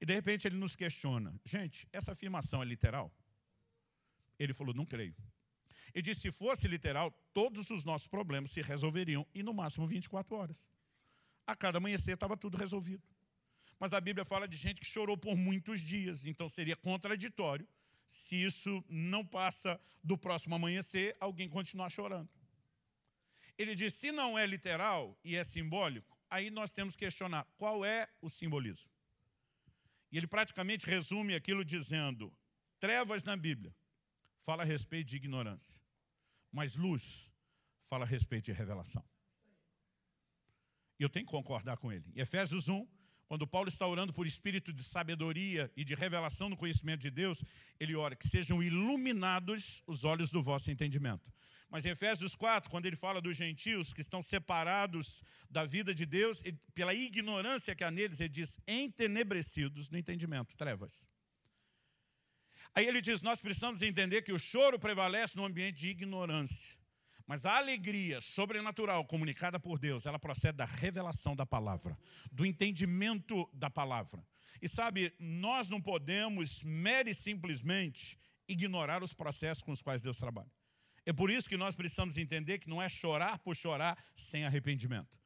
[0.00, 3.14] E de repente ele nos questiona, gente, essa afirmação é literal?
[4.38, 5.14] Ele falou, não creio.
[5.94, 10.34] E disse, se fosse literal, todos os nossos problemas se resolveriam em no máximo 24
[10.36, 10.66] horas.
[11.46, 13.02] A cada amanhecer estava tudo resolvido.
[13.78, 17.66] Mas a Bíblia fala de gente que chorou por muitos dias, então seria contraditório
[18.08, 22.28] se isso não passa do próximo amanhecer, alguém continuar chorando.
[23.58, 27.84] Ele diz, se não é literal e é simbólico, aí nós temos que questionar qual
[27.84, 28.90] é o simbolismo.
[30.10, 32.32] E ele praticamente resume aquilo dizendo,
[32.78, 33.74] trevas na Bíblia
[34.46, 35.82] fala a respeito de ignorância,
[36.52, 37.28] mas luz
[37.90, 39.04] fala a respeito de revelação.
[40.98, 42.04] E eu tenho que concordar com ele.
[42.14, 42.86] Em Efésios 1,
[43.26, 47.42] quando Paulo está orando por espírito de sabedoria e de revelação no conhecimento de Deus,
[47.80, 51.28] ele ora que sejam iluminados os olhos do vosso entendimento.
[51.68, 56.06] Mas em Efésios 4, quando ele fala dos gentios que estão separados da vida de
[56.06, 56.40] Deus,
[56.72, 61.04] pela ignorância que há neles, ele diz entenebrecidos no entendimento, trevas.
[62.74, 66.76] Aí ele diz, nós precisamos entender que o choro prevalece no ambiente de ignorância.
[67.26, 71.98] Mas a alegria sobrenatural comunicada por Deus, ela procede da revelação da palavra,
[72.30, 74.24] do entendimento da palavra.
[74.62, 78.16] E sabe, nós não podemos, mere simplesmente,
[78.48, 80.50] ignorar os processos com os quais Deus trabalha.
[81.04, 85.16] É por isso que nós precisamos entender que não é chorar por chorar sem arrependimento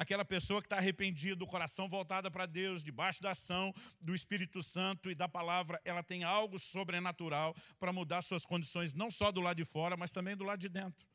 [0.00, 4.62] aquela pessoa que está arrependida, do coração voltada para Deus, debaixo da ação do Espírito
[4.62, 9.42] Santo e da palavra, ela tem algo sobrenatural para mudar suas condições, não só do
[9.42, 11.06] lado de fora, mas também do lado de dentro.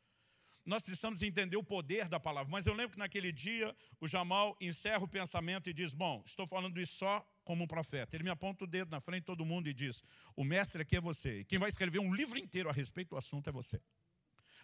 [0.64, 2.52] Nós precisamos entender o poder da palavra.
[2.52, 6.46] Mas eu lembro que naquele dia, o Jamal encerra o pensamento e diz, bom, estou
[6.46, 8.16] falando isso só como um profeta.
[8.16, 10.04] Ele me aponta o dedo na frente de todo mundo e diz,
[10.36, 11.40] o mestre aqui é você.
[11.40, 13.82] E quem vai escrever um livro inteiro a respeito do assunto é você.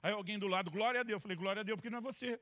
[0.04, 1.18] Aí alguém do lado, glória a Deus.
[1.18, 2.40] Eu falei, glória a Deus, porque não é você.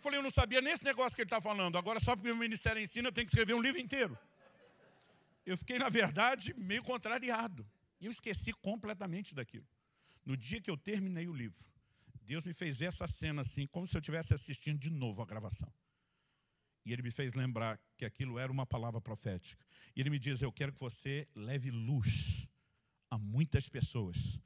[0.00, 1.76] Falei, eu não sabia nem esse negócio que ele está falando.
[1.76, 4.16] Agora, só porque o ministério ensina, eu tenho que escrever um livro inteiro.
[5.44, 7.66] Eu fiquei, na verdade, meio contrariado.
[8.00, 9.66] E eu esqueci completamente daquilo.
[10.24, 11.64] No dia que eu terminei o livro,
[12.22, 15.26] Deus me fez ver essa cena assim, como se eu estivesse assistindo de novo a
[15.26, 15.72] gravação.
[16.84, 19.64] E ele me fez lembrar que aquilo era uma palavra profética.
[19.96, 22.46] E ele me diz, eu quero que você leve luz
[23.10, 24.38] a muitas pessoas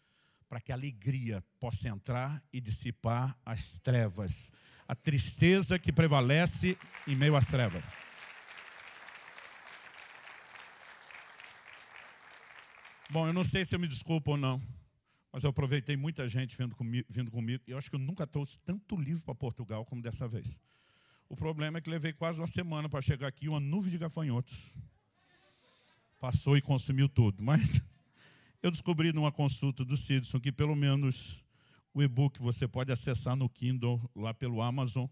[0.52, 4.52] para que a alegria possa entrar e dissipar as trevas,
[4.86, 6.76] a tristeza que prevalece
[7.08, 7.82] em meio às trevas.
[13.08, 14.60] Bom, eu não sei se eu me desculpo ou não,
[15.32, 18.26] mas eu aproveitei muita gente vindo comigo, vindo comigo e eu acho que eu nunca
[18.26, 20.60] trouxe tanto livro para Portugal como dessa vez.
[21.30, 24.70] O problema é que levei quase uma semana para chegar aqui, uma nuvem de gafanhotos.
[26.20, 27.80] Passou e consumiu tudo, mas
[28.62, 31.42] eu descobri numa consulta do Sidson que pelo menos
[31.92, 35.06] o e-book você pode acessar no Kindle, lá pelo Amazon,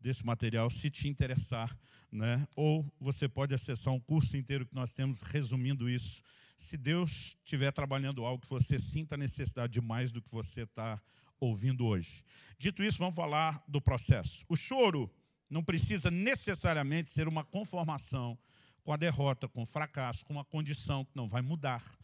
[0.00, 1.78] desse material, se te interessar.
[2.10, 2.46] Né?
[2.56, 6.20] Ou você pode acessar um curso inteiro que nós temos resumindo isso.
[6.56, 11.00] Se Deus estiver trabalhando algo que você sinta necessidade de mais do que você está
[11.38, 12.24] ouvindo hoje.
[12.58, 14.44] Dito isso, vamos falar do processo.
[14.48, 15.08] O choro
[15.48, 18.36] não precisa necessariamente ser uma conformação
[18.82, 21.99] com a derrota, com o fracasso, com uma condição que não vai mudar.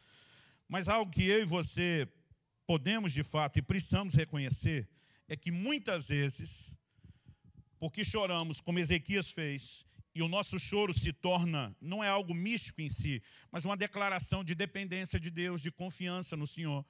[0.69, 2.09] Mas algo que eu e você
[2.67, 4.89] podemos de fato e precisamos reconhecer
[5.29, 6.75] é que muitas vezes,
[7.79, 12.81] porque choramos, como Ezequias fez, e o nosso choro se torna, não é algo místico
[12.81, 16.85] em si, mas uma declaração de dependência de Deus, de confiança no Senhor.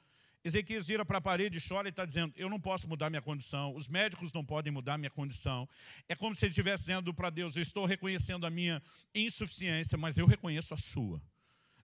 [0.45, 3.75] Ezequias vira para a parede chora e está dizendo: Eu não posso mudar minha condição,
[3.75, 5.69] os médicos não podem mudar minha condição.
[6.09, 8.81] É como se ele estivesse dizendo para Deus: Eu estou reconhecendo a minha
[9.13, 11.21] insuficiência, mas eu reconheço a sua.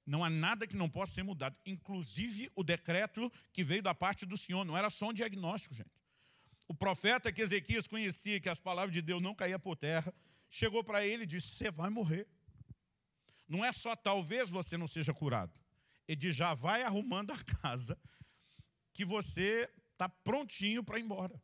[0.04, 4.26] Não há nada que não possa ser mudado, inclusive o decreto que veio da parte
[4.26, 5.90] do Senhor, não era só um diagnóstico, gente.
[6.66, 10.12] O profeta que Ezequias conhecia, que as palavras de Deus não caíam por terra,
[10.48, 12.26] chegou para ele e disse: Você vai morrer.
[13.46, 15.52] Não é só talvez você não seja curado.
[16.08, 17.98] Ele Já vai arrumando a casa,
[18.92, 21.40] que você está prontinho para ir embora.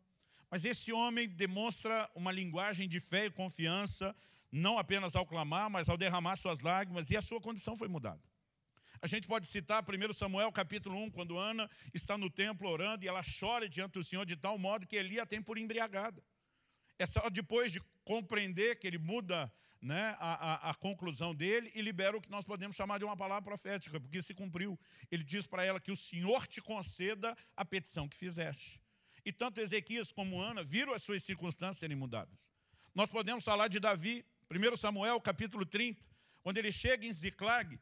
[0.50, 4.16] Mas esse homem demonstra uma linguagem de fé e confiança,
[4.50, 8.22] não apenas ao clamar, mas ao derramar suas lágrimas, e a sua condição foi mudada.
[9.00, 13.08] A gente pode citar 1 Samuel capítulo 1, quando Ana está no templo orando e
[13.08, 16.22] ela chora diante do Senhor de tal modo que Eli a tem por embriagada.
[16.98, 21.80] É só depois de compreender que ele muda né, a, a, a, conclusão dele e
[21.80, 24.76] libera o que nós podemos chamar de uma palavra profética, porque se cumpriu.
[25.12, 28.82] Ele diz para ela que o Senhor te conceda a petição que fizeste.
[29.24, 32.50] E tanto Ezequias como Ana viram as suas circunstâncias serem mudadas.
[32.92, 36.02] Nós podemos falar de Davi, 1 Samuel capítulo 30,
[36.42, 37.78] quando ele chega em Ziclag,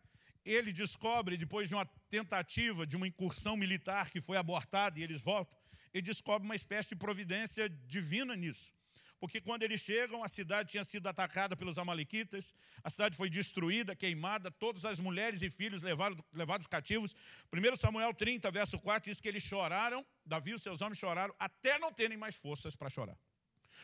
[0.47, 5.21] ele descobre, depois de uma tentativa, de uma incursão militar que foi abortada e eles
[5.21, 5.59] voltam,
[5.93, 8.73] ele descobre uma espécie de providência divina nisso.
[9.19, 12.53] Porque quando eles chegam, a cidade tinha sido atacada pelos amalequitas,
[12.85, 17.15] a cidade foi destruída, queimada, todas as mulheres e filhos levaram, levados cativos.
[17.53, 21.35] 1 Samuel 30, verso 4, diz que eles choraram, Davi e os seus homens choraram,
[21.39, 23.19] até não terem mais forças para chorar.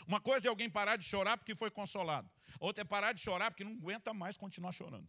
[0.07, 2.31] Uma coisa é alguém parar de chorar porque foi consolado.
[2.61, 5.09] Outra é parar de chorar porque não aguenta mais continuar chorando.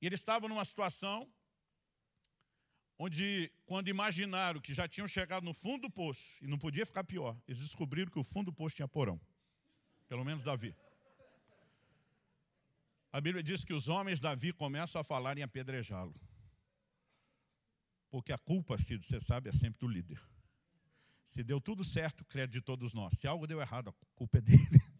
[0.00, 1.30] E eles estavam numa situação
[2.98, 7.04] onde, quando imaginaram que já tinham chegado no fundo do poço, e não podia ficar
[7.04, 9.20] pior, eles descobriram que o fundo do poço tinha porão.
[10.08, 10.74] Pelo menos Davi.
[13.12, 16.14] A Bíblia diz que os homens Davi começam a falar em apedrejá-lo.
[18.10, 20.20] Porque a culpa, Cido, você sabe, é sempre do líder.
[21.24, 23.18] Se deu tudo certo, crédito de todos nós.
[23.18, 24.80] Se algo deu errado, a culpa é dele.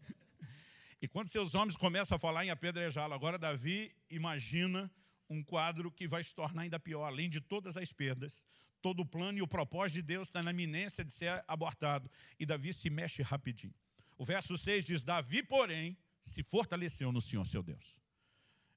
[1.01, 4.91] E quando seus homens começam a falar em apedrejá-lo, agora Davi imagina
[5.29, 8.45] um quadro que vai se tornar ainda pior, além de todas as perdas,
[8.81, 12.09] todo o plano e o propósito de Deus está na iminência de ser abortado.
[12.39, 13.73] E Davi se mexe rapidinho.
[14.17, 17.95] O verso 6 diz: Davi, porém, se fortaleceu no Senhor seu Deus.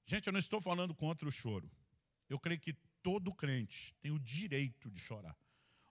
[0.07, 1.71] Gente, eu não estou falando contra o choro.
[2.29, 5.37] Eu creio que todo crente tem o direito de chorar.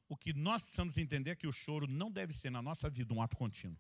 [0.08, 3.14] O que nós precisamos entender é que o choro não deve ser na nossa vida
[3.14, 3.78] um ato contínuo.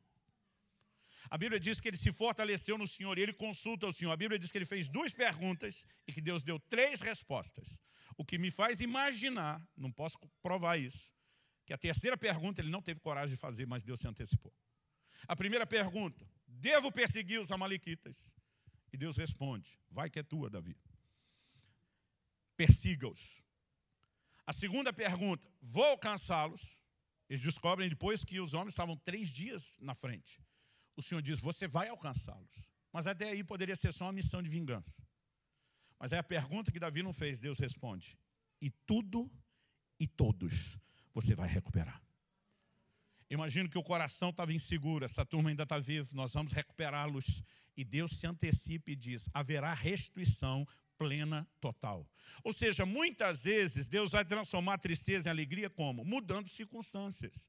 [1.29, 4.11] A Bíblia diz que ele se fortaleceu no Senhor e ele consulta o Senhor.
[4.11, 7.77] A Bíblia diz que ele fez duas perguntas e que Deus deu três respostas.
[8.15, 11.11] O que me faz imaginar, não posso provar isso,
[11.65, 14.53] que a terceira pergunta ele não teve coragem de fazer, mas Deus se antecipou.
[15.27, 18.15] A primeira pergunta: devo perseguir os Amalequitas?
[18.91, 20.75] E Deus responde: vai que é tua, Davi.
[22.55, 23.43] Persiga-os.
[24.45, 26.77] A segunda pergunta: vou alcançá-los?
[27.29, 30.41] Eles descobrem depois que os homens estavam três dias na frente
[30.99, 32.69] o Senhor diz: você vai alcançá-los.
[32.91, 35.01] Mas até aí poderia ser só uma missão de vingança.
[35.99, 38.17] Mas é a pergunta que Davi não fez, Deus responde:
[38.61, 39.29] e tudo
[39.99, 40.77] e todos
[41.13, 42.01] você vai recuperar.
[43.29, 47.43] Imagino que o coração estava inseguro, essa turma ainda está viva, nós vamos recuperá-los.
[47.77, 52.05] E Deus se antecipa e diz: haverá restituição plena, total.
[52.43, 56.03] Ou seja, muitas vezes Deus vai transformar a tristeza em alegria como?
[56.03, 57.47] Mudando circunstâncias.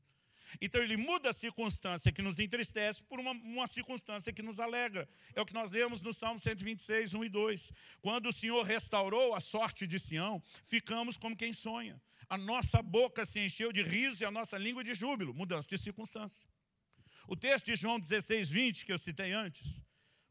[0.61, 5.09] Então ele muda a circunstância que nos entristece por uma, uma, circunstância que nos alegra.
[5.35, 7.73] É o que nós lemos no Salmo 126, 1 e 2.
[8.01, 12.01] Quando o Senhor restaurou a sorte de Sião, ficamos como quem sonha.
[12.29, 15.35] A nossa boca se encheu de riso e a nossa língua de júbilo.
[15.35, 16.49] Mudança de circunstância.
[17.27, 19.83] O texto de João 16, 20, que eu citei antes,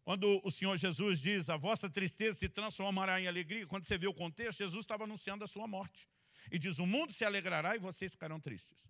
[0.03, 4.07] quando o Senhor Jesus diz, a vossa tristeza se transformará em alegria, quando você vê
[4.07, 6.09] o contexto, Jesus estava anunciando a sua morte.
[6.51, 8.89] E diz, o mundo se alegrará e vocês ficarão tristes.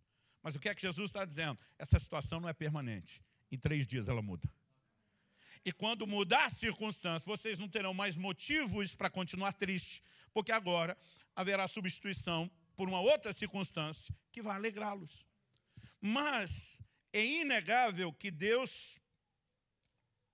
[0.49, 1.59] Mas o que é que Jesus está dizendo?
[1.77, 3.21] Essa situação não é permanente.
[3.51, 4.49] Em três dias ela muda.
[5.63, 10.01] E quando mudar a circunstância, vocês não terão mais motivos para continuar triste,
[10.33, 10.97] porque agora
[11.35, 15.23] haverá substituição por uma outra circunstância que vai alegrá-los.
[16.01, 16.79] Mas
[17.13, 18.99] é inegável que Deus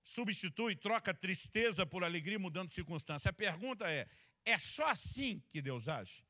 [0.02, 3.28] substitui, troca tristeza por alegria, mudando circunstância.
[3.28, 4.08] A pergunta é:
[4.46, 6.25] é só assim que Deus age?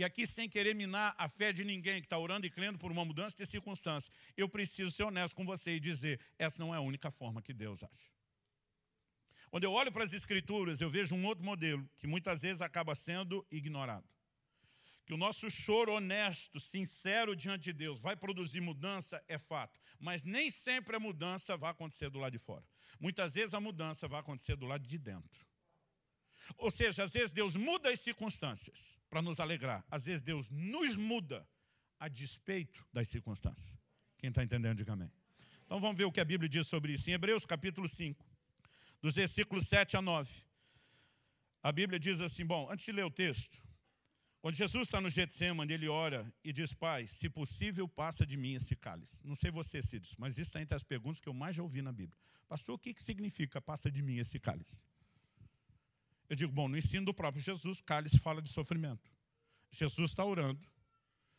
[0.00, 2.90] E aqui, sem querer minar a fé de ninguém que está orando e crendo por
[2.90, 6.78] uma mudança de circunstância, eu preciso ser honesto com você e dizer: essa não é
[6.78, 8.10] a única forma que Deus age.
[9.50, 12.94] Quando eu olho para as Escrituras, eu vejo um outro modelo que muitas vezes acaba
[12.94, 14.08] sendo ignorado.
[15.04, 19.78] Que o nosso choro honesto, sincero diante de Deus vai produzir mudança, é fato.
[19.98, 22.64] Mas nem sempre a mudança vai acontecer do lado de fora.
[22.98, 25.49] Muitas vezes a mudança vai acontecer do lado de dentro.
[26.56, 28.78] Ou seja, às vezes Deus muda as circunstâncias
[29.08, 29.84] para nos alegrar.
[29.90, 31.46] Às vezes Deus nos muda
[31.98, 33.78] a despeito das circunstâncias.
[34.18, 35.10] Quem está entendendo, diga amém.
[35.64, 37.08] Então vamos ver o que a Bíblia diz sobre isso.
[37.10, 38.24] Em Hebreus capítulo 5,
[39.00, 40.30] dos versículos 7 a 9.
[41.62, 43.58] A Bíblia diz assim, bom, antes de ler o texto,
[44.40, 48.54] quando Jesus está no Getsemane, ele ora e diz, Pai, se possível, passa de mim
[48.54, 49.26] esse cálice.
[49.26, 51.82] Não sei você, Cídios, mas isso está entre as perguntas que eu mais já ouvi
[51.82, 52.18] na Bíblia.
[52.48, 54.82] Pastor, o que, que significa passa de mim esse cálice?
[56.30, 59.10] Eu digo, bom, no ensino do próprio Jesus, cálice fala de sofrimento.
[59.72, 60.64] Jesus está orando,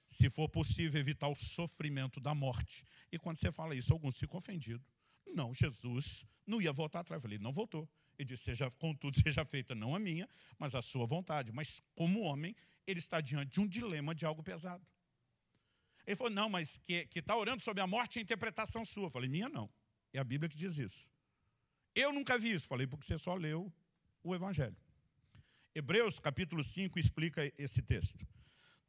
[0.06, 2.84] se for possível, evitar o sofrimento da morte.
[3.10, 4.86] E quando você fala isso, alguns ficam ofendidos.
[5.34, 7.20] Não, Jesus não ia voltar atrás.
[7.20, 7.90] Eu falei, não voltou.
[8.20, 10.28] Ele disse, seja, contudo, seja feita não a minha,
[10.60, 11.54] mas a sua vontade.
[11.54, 12.54] Mas como homem,
[12.86, 14.86] ele está diante de um dilema de algo pesado.
[16.06, 19.06] Ele falou, não, mas que está orando sobre a morte é interpretação sua.
[19.06, 19.70] Eu falei, minha não.
[20.12, 21.08] É a Bíblia que diz isso.
[21.96, 22.68] Eu nunca vi isso.
[22.68, 23.72] Falei, porque você só leu
[24.24, 24.76] o Evangelho.
[25.74, 28.26] Hebreus capítulo 5 explica esse texto.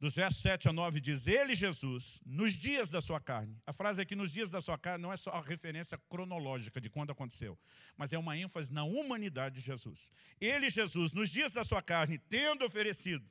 [0.03, 3.57] Dos versos 7 a 9 diz, Ele, Jesus, nos dias da sua carne.
[3.65, 6.89] A frase aqui, nos dias da sua carne, não é só a referência cronológica de
[6.89, 7.57] quando aconteceu,
[7.95, 10.11] mas é uma ênfase na humanidade de Jesus.
[10.41, 13.25] Ele, Jesus, nos dias da sua carne, tendo oferecido,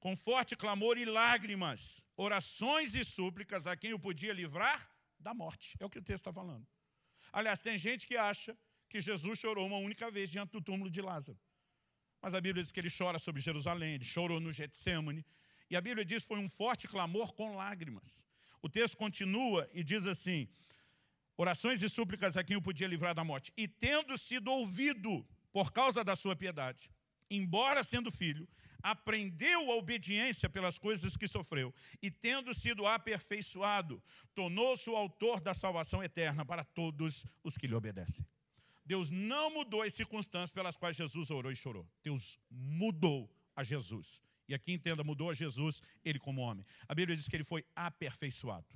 [0.00, 4.90] com forte clamor e lágrimas, orações e súplicas a quem o podia livrar
[5.20, 5.76] da morte.
[5.78, 6.66] É o que o texto está falando.
[7.30, 8.56] Aliás, tem gente que acha
[8.88, 11.38] que Jesus chorou uma única vez diante do túmulo de Lázaro.
[12.22, 15.24] Mas a Bíblia diz que ele chora sobre Jerusalém, ele chorou no Getsemane.
[15.68, 18.22] E a Bíblia diz que foi um forte clamor com lágrimas.
[18.62, 20.48] O texto continua e diz assim,
[21.36, 23.52] orações e súplicas a quem o podia livrar da morte.
[23.56, 26.90] E tendo sido ouvido por causa da sua piedade,
[27.30, 28.48] embora sendo filho,
[28.82, 34.02] aprendeu a obediência pelas coisas que sofreu, e tendo sido aperfeiçoado,
[34.34, 38.26] tornou-se o autor da salvação eterna para todos os que lhe obedecem.
[38.84, 41.88] Deus não mudou as circunstâncias pelas quais Jesus orou e chorou.
[42.02, 44.20] Deus mudou a Jesus.
[44.46, 46.66] E aqui entenda, mudou a Jesus, ele como homem.
[46.86, 48.66] A Bíblia diz que ele foi aperfeiçoado.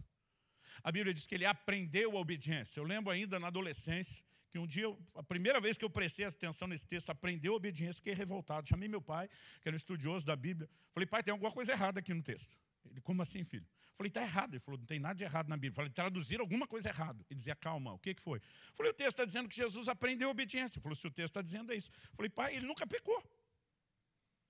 [0.83, 2.81] A Bíblia diz que ele aprendeu a obediência.
[2.81, 6.67] Eu lembro ainda na adolescência, que um dia, a primeira vez que eu prestei atenção
[6.67, 8.67] nesse texto, aprendeu a obediência, fiquei revoltado.
[8.67, 9.29] Chamei meu pai,
[9.61, 10.69] que era um estudioso da Bíblia.
[10.93, 12.57] Falei, pai, tem alguma coisa errada aqui no texto.
[12.91, 13.67] Ele, como assim, filho?
[13.99, 14.55] Falei, está errado.
[14.55, 15.75] Ele falou, não tem nada de errado na Bíblia.
[15.75, 17.27] Falei, traduzir alguma coisa errado.
[17.29, 18.41] Ele dizia, calma, o que, que foi?
[18.73, 20.79] Falei, o texto está dizendo que Jesus aprendeu obediência.
[20.79, 21.91] Ele falou, se o texto está dizendo é isso.
[22.15, 23.21] Falei, pai, ele nunca pecou.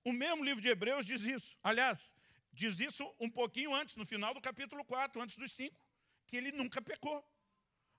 [0.05, 1.57] O mesmo livro de Hebreus diz isso.
[1.63, 2.13] Aliás,
[2.53, 5.75] diz isso um pouquinho antes, no final do capítulo 4, antes dos 5,
[6.27, 7.27] que ele nunca pecou.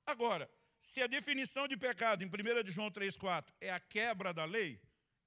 [0.06, 0.48] Agora,
[0.78, 4.80] se a definição de pecado em 1 de João 3,4 é a quebra da lei,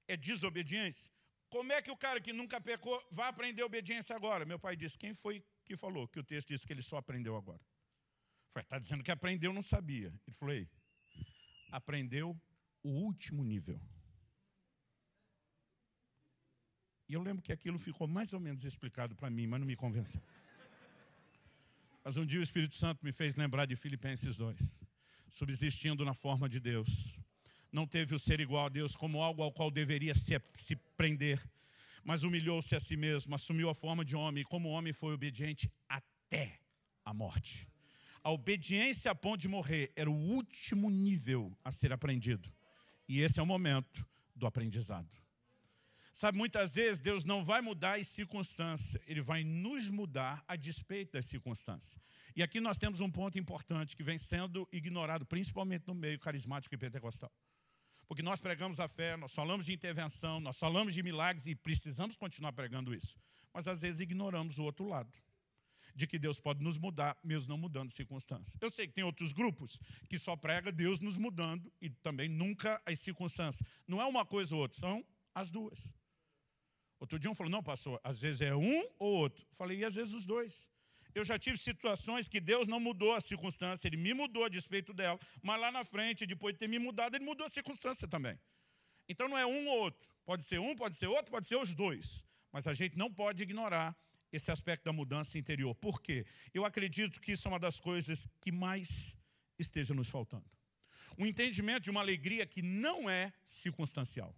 [0.08, 1.10] é desobediência,
[1.50, 4.46] como é que o cara que nunca pecou vai aprender obediência agora?
[4.46, 7.36] Meu pai disse, quem foi que falou que o texto disse que ele só aprendeu
[7.36, 7.60] agora?
[8.52, 10.08] Falei, está dizendo que aprendeu, não sabia.
[10.26, 10.68] Ele falou, Ei,
[11.70, 12.40] aprendeu
[12.82, 13.80] o último nível.
[17.08, 19.76] E eu lembro que aquilo ficou mais ou menos explicado para mim, mas não me
[19.76, 20.22] convenceu.
[22.02, 24.80] Mas um dia o Espírito Santo me fez lembrar de Filipenses 2.
[25.28, 27.18] Subsistindo na forma de Deus,
[27.72, 31.42] não teve o ser igual a Deus como algo ao qual deveria se, se prender,
[32.04, 35.72] mas humilhou-se a si mesmo, assumiu a forma de homem, e como homem foi obediente
[35.88, 36.60] até
[37.04, 37.66] a morte.
[38.22, 42.52] A obediência a ponto de morrer era o último nível a ser aprendido.
[43.08, 45.08] E esse é o momento do aprendizado.
[46.10, 51.12] Sabe, muitas vezes Deus não vai mudar as circunstâncias, Ele vai nos mudar a despeito
[51.14, 52.00] das circunstâncias.
[52.36, 56.74] E aqui nós temos um ponto importante que vem sendo ignorado, principalmente no meio carismático
[56.74, 57.32] e pentecostal.
[58.06, 62.16] Porque nós pregamos a fé, nós falamos de intervenção, nós falamos de milagres e precisamos
[62.16, 63.16] continuar pregando isso.
[63.52, 65.12] Mas às vezes ignoramos o outro lado
[65.94, 68.56] de que Deus pode nos mudar, mesmo não mudando circunstâncias.
[68.60, 69.78] Eu sei que tem outros grupos
[70.08, 73.66] que só prega Deus nos mudando e também nunca as circunstâncias.
[73.86, 75.78] Não é uma coisa ou outra, são as duas.
[76.98, 79.46] Outro dia um falou, não, pastor, às vezes é um ou outro.
[79.52, 80.68] Falei, e às vezes os dois.
[81.14, 84.92] Eu já tive situações que Deus não mudou a circunstância, Ele me mudou a despeito
[84.92, 88.38] dela, mas lá na frente, depois de ter me mudado, Ele mudou a circunstância também.
[89.08, 90.08] Então não é um ou outro.
[90.24, 92.24] Pode ser um, pode ser outro, pode ser os dois.
[92.50, 93.96] Mas a gente não pode ignorar
[94.32, 95.74] esse aspecto da mudança interior.
[95.74, 96.26] Por quê?
[96.52, 99.16] Eu acredito que isso é uma das coisas que mais
[99.58, 100.48] esteja nos faltando.
[101.16, 104.34] O entendimento de uma alegria que não é circunstancial.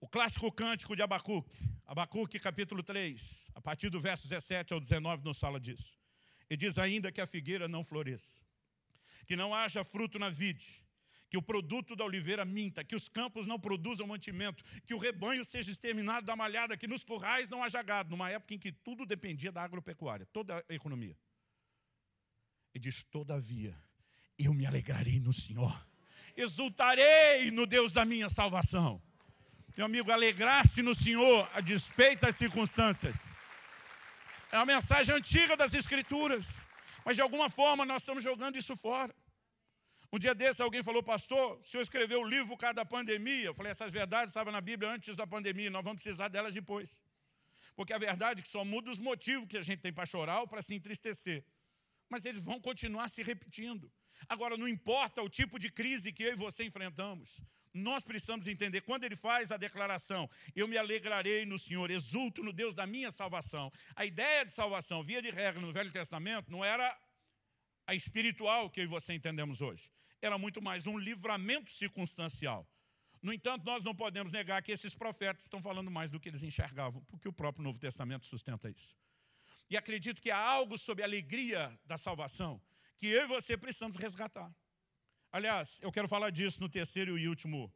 [0.00, 1.54] O clássico cântico de Abacuque,
[1.86, 6.00] Abacuque capítulo 3, a partir do verso 17 ao 19 nos fala disso.
[6.48, 8.42] E diz ainda que a figueira não floresça,
[9.26, 10.82] que não haja fruto na vide,
[11.28, 15.44] que o produto da oliveira minta, que os campos não produzam mantimento, que o rebanho
[15.44, 19.04] seja exterminado da malhada, que nos currais não haja gado, numa época em que tudo
[19.04, 21.16] dependia da agropecuária, toda a economia.
[22.74, 23.76] E diz, todavia,
[24.38, 25.86] eu me alegrarei no Senhor,
[26.34, 29.02] exultarei no Deus da minha salvação.
[29.76, 33.16] Meu amigo, alegrar-se no Senhor a despeito das circunstâncias.
[34.52, 36.46] É uma mensagem antiga das Escrituras.
[37.04, 39.14] Mas de alguma forma nós estamos jogando isso fora.
[40.12, 43.46] Um dia desse alguém falou, pastor, o senhor escreveu o livro por causa da pandemia.
[43.46, 47.00] Eu falei, essas verdades estavam na Bíblia antes da pandemia, nós vamos precisar delas depois.
[47.76, 50.40] Porque a verdade é que só muda os motivos que a gente tem para chorar
[50.40, 51.44] ou para se entristecer.
[52.08, 53.90] Mas eles vão continuar se repetindo.
[54.28, 57.40] Agora, não importa o tipo de crise que eu e você enfrentamos,
[57.72, 62.52] nós precisamos entender, quando ele faz a declaração, eu me alegrarei no Senhor, exulto no
[62.52, 63.72] Deus da minha salvação.
[63.94, 66.98] A ideia de salvação, via de regra no Velho Testamento, não era
[67.86, 69.90] a espiritual que eu e você entendemos hoje.
[70.20, 72.68] Era muito mais um livramento circunstancial.
[73.22, 76.42] No entanto, nós não podemos negar que esses profetas estão falando mais do que eles
[76.42, 78.96] enxergavam, porque o próprio Novo Testamento sustenta isso.
[79.68, 82.60] E acredito que há algo sobre a alegria da salvação
[82.96, 84.52] que eu e você precisamos resgatar.
[85.32, 87.72] Aliás, eu quero falar disso no terceiro e último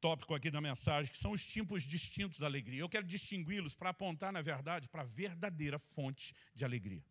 [0.00, 2.80] tópico aqui da mensagem, que são os tipos distintos da alegria.
[2.80, 7.04] Eu quero distingui-los para apontar, na verdade, para a verdadeira fonte de alegria.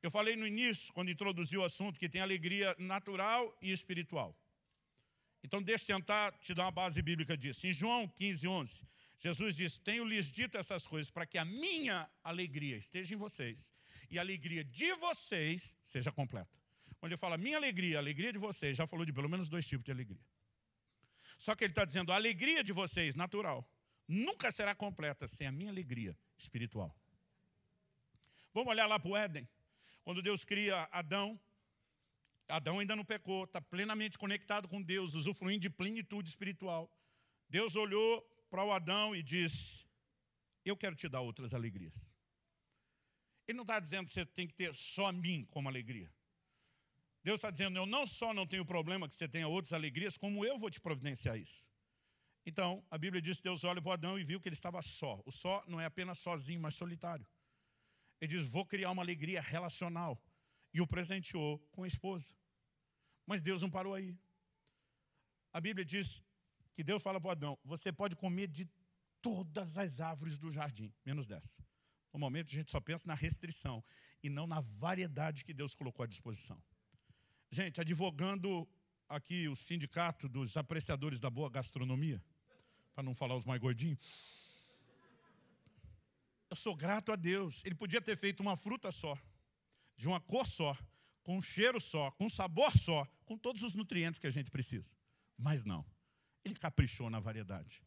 [0.00, 4.36] Eu falei no início, quando introduzi o assunto, que tem alegria natural e espiritual.
[5.42, 7.66] Então, deixa eu tentar te dar uma base bíblica disso.
[7.66, 8.88] Em João 15, 11,
[9.18, 13.74] Jesus diz, tenho-lhes dito essas coisas para que a minha alegria esteja em vocês
[14.08, 16.65] e a alegria de vocês seja completa.
[16.98, 19.66] Quando ele fala minha alegria, a alegria de vocês, já falou de pelo menos dois
[19.66, 20.24] tipos de alegria.
[21.38, 23.68] Só que ele está dizendo, a alegria de vocês, natural,
[24.08, 26.96] nunca será completa sem a minha alegria espiritual.
[28.54, 29.48] Vamos olhar lá para o Éden.
[30.02, 31.38] Quando Deus cria Adão,
[32.48, 36.90] Adão ainda não pecou, está plenamente conectado com Deus, usufruindo de plenitude espiritual.
[37.48, 39.84] Deus olhou para o Adão e disse,
[40.64, 41.94] eu quero te dar outras alegrias.
[43.46, 46.12] Ele não está dizendo que você tem que ter só a mim como alegria.
[47.26, 50.44] Deus está dizendo, eu não só não tenho problema que você tenha outras alegrias, como
[50.44, 51.60] eu vou te providenciar isso.
[52.50, 55.20] Então, a Bíblia diz que Deus olha para Adão e viu que ele estava só.
[55.26, 57.26] O só não é apenas sozinho, mas solitário.
[58.20, 60.22] Ele diz, vou criar uma alegria relacional.
[60.72, 62.32] E o presenteou com a esposa.
[63.26, 64.16] Mas Deus não parou aí.
[65.52, 66.22] A Bíblia diz
[66.74, 68.70] que Deus fala para Adão, você pode comer de
[69.20, 71.60] todas as árvores do jardim, menos dessa.
[72.12, 73.82] No momento a gente só pensa na restrição
[74.22, 76.62] e não na variedade que Deus colocou à disposição.
[77.50, 78.68] Gente, advogando
[79.08, 82.22] aqui o sindicato dos apreciadores da boa gastronomia,
[82.94, 83.98] para não falar os mais gordinhos,
[86.50, 87.62] eu sou grato a Deus.
[87.64, 89.16] Ele podia ter feito uma fruta só,
[89.96, 90.76] de uma cor só,
[91.22, 94.50] com um cheiro só, com um sabor só, com todos os nutrientes que a gente
[94.50, 94.94] precisa.
[95.36, 95.84] Mas não,
[96.44, 97.82] ele caprichou na variedade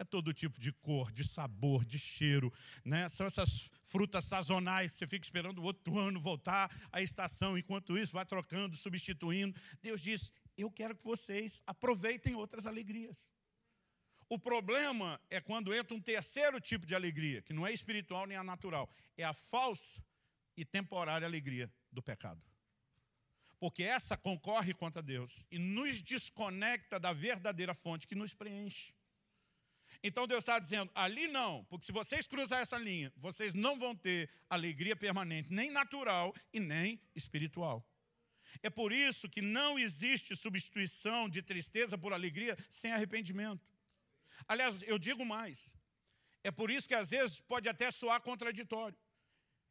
[0.00, 2.50] é todo tipo de cor, de sabor, de cheiro.
[2.82, 3.06] Né?
[3.10, 8.14] São essas frutas sazonais, você fica esperando o outro ano voltar à estação, enquanto isso
[8.14, 9.54] vai trocando, substituindo.
[9.82, 13.30] Deus diz, eu quero que vocês aproveitem outras alegrias.
[14.26, 18.38] O problema é quando entra um terceiro tipo de alegria, que não é espiritual nem
[18.38, 18.88] a natural,
[19.18, 20.02] é a falsa
[20.56, 22.42] e temporária alegria do pecado.
[23.58, 28.94] Porque essa concorre contra Deus e nos desconecta da verdadeira fonte que nos preenche.
[30.02, 33.94] Então Deus está dizendo, ali não, porque se vocês cruzar essa linha, vocês não vão
[33.94, 37.86] ter alegria permanente, nem natural e nem espiritual.
[38.62, 43.64] É por isso que não existe substituição de tristeza por alegria sem arrependimento.
[44.48, 45.72] Aliás, eu digo mais.
[46.42, 48.98] É por isso que às vezes pode até soar contraditório.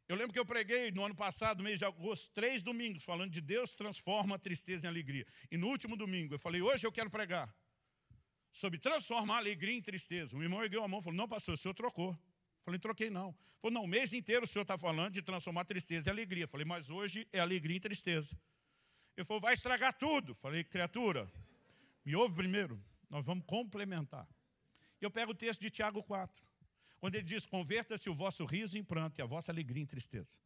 [0.08, 3.40] Eu lembro que eu preguei no ano passado, mês de agosto, três domingos, falando de
[3.40, 5.26] Deus transforma a tristeza em alegria.
[5.50, 7.52] E no último domingo, eu falei, hoje eu quero pregar
[8.52, 10.36] sobre transformar alegria em tristeza.
[10.36, 12.10] O irmão ergueu a mão e falou, não, pastor, o senhor trocou.
[12.10, 13.34] Eu falei, troquei não.
[13.60, 16.44] Falou, não, o mês inteiro o senhor está falando de transformar tristeza em alegria.
[16.44, 18.36] Eu falei, mas hoje é alegria em tristeza.
[19.16, 20.34] Ele falou, vai estragar tudo.
[20.34, 21.30] Falei, criatura,
[22.04, 24.26] me ouve primeiro, nós vamos complementar.
[25.00, 26.44] Eu pego o texto de Tiago 4,
[26.98, 30.38] quando ele diz, converta-se o vosso riso em pranto e a vossa alegria em tristeza.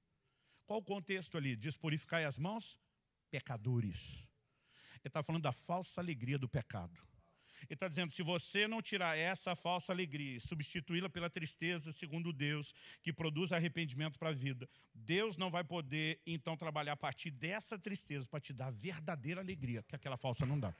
[0.67, 1.57] Qual o contexto ali?
[1.57, 2.79] Diz, purificai as mãos,
[3.31, 4.27] pecadores.
[5.01, 6.99] Ele está falando da falsa alegria do pecado.
[7.63, 12.33] Ele está dizendo, se você não tirar essa falsa alegria e substituí-la pela tristeza, segundo
[12.33, 17.31] Deus, que produz arrependimento para a vida, Deus não vai poder, então, trabalhar a partir
[17.31, 20.75] dessa tristeza para te dar verdadeira alegria, que aquela falsa não dá.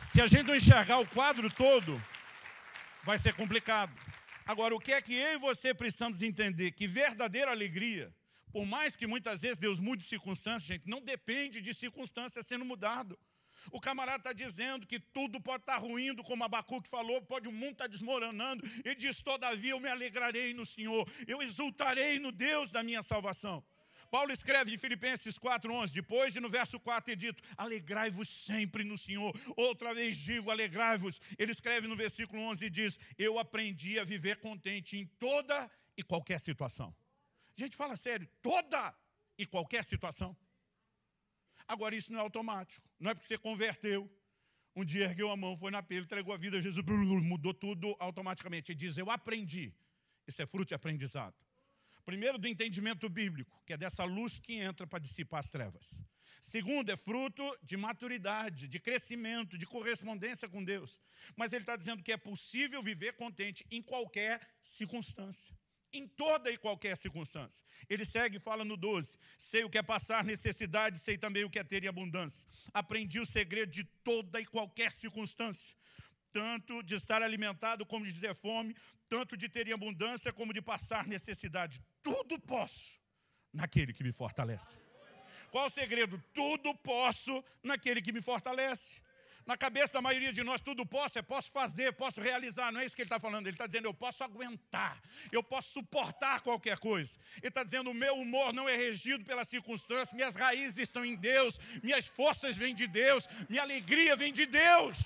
[0.00, 2.00] Se a gente não enxergar o quadro todo,
[3.02, 3.92] vai ser complicado.
[4.46, 6.72] Agora, o que é que eu e você precisamos entender?
[6.72, 8.14] Que verdadeira alegria,
[8.52, 13.18] por mais que muitas vezes Deus mude circunstâncias, gente, não depende de circunstâncias sendo mudado.
[13.70, 17.52] O camarada está dizendo que tudo pode estar tá ruindo, como Abacuque falou, pode o
[17.52, 18.62] mundo estar tá desmoronando.
[18.84, 23.64] Ele diz, todavia eu me alegrarei no Senhor, eu exultarei no Deus da minha salvação.
[24.10, 28.96] Paulo escreve em Filipenses 4,11, depois de no verso 4 é dito, alegrai-vos sempre no
[28.96, 29.34] Senhor.
[29.56, 31.20] Outra vez digo, alegrai-vos.
[31.36, 36.02] Ele escreve no versículo 11 e diz, eu aprendi a viver contente em toda e
[36.02, 36.94] qualquer situação.
[37.56, 38.94] Gente, fala sério, toda
[39.36, 40.36] e qualquer situação.
[41.66, 42.86] Agora, isso não é automático.
[42.98, 44.10] Não é porque você converteu,
[44.76, 47.96] um dia ergueu a mão, foi na pele, entregou a vida a Jesus, mudou tudo
[47.98, 48.72] automaticamente.
[48.72, 49.72] Ele diz, eu aprendi.
[50.26, 51.34] Isso é fruto de aprendizado.
[52.04, 56.02] Primeiro, do entendimento bíblico, que é dessa luz que entra para dissipar as trevas.
[56.42, 61.00] Segundo, é fruto de maturidade, de crescimento, de correspondência com Deus.
[61.34, 65.56] Mas ele está dizendo que é possível viver contente em qualquer circunstância
[65.94, 67.64] em toda e qualquer circunstância.
[67.88, 71.50] Ele segue e fala no 12, sei o que é passar necessidade, sei também o
[71.50, 72.46] que é ter em abundância.
[72.72, 75.74] Aprendi o segredo de toda e qualquer circunstância,
[76.32, 78.76] tanto de estar alimentado como de ter fome,
[79.08, 81.80] tanto de ter em abundância como de passar necessidade.
[82.02, 82.98] Tudo posso
[83.52, 84.76] naquele que me fortalece.
[85.50, 86.20] Qual o segredo?
[86.32, 89.00] Tudo posso naquele que me fortalece.
[89.46, 92.72] Na cabeça da maioria de nós, tudo posso, é posso fazer, posso realizar.
[92.72, 93.46] Não é isso que ele está falando.
[93.46, 97.18] Ele está dizendo, eu posso aguentar, eu posso suportar qualquer coisa.
[97.38, 101.14] Ele está dizendo, o meu humor não é regido pelas circunstâncias, minhas raízes estão em
[101.14, 104.96] Deus, minhas forças vêm de Deus, minha alegria vem de Deus.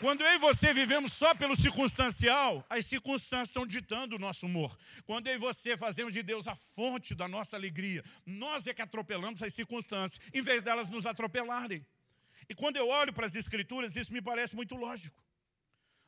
[0.00, 4.76] Quando eu e você vivemos só pelo circunstancial, as circunstâncias estão ditando o nosso humor.
[5.06, 8.82] Quando eu e você fazemos de Deus a fonte da nossa alegria, nós é que
[8.82, 11.86] atropelamos as circunstâncias, em vez delas nos atropelarem.
[12.48, 15.22] E quando eu olho para as Escrituras, isso me parece muito lógico.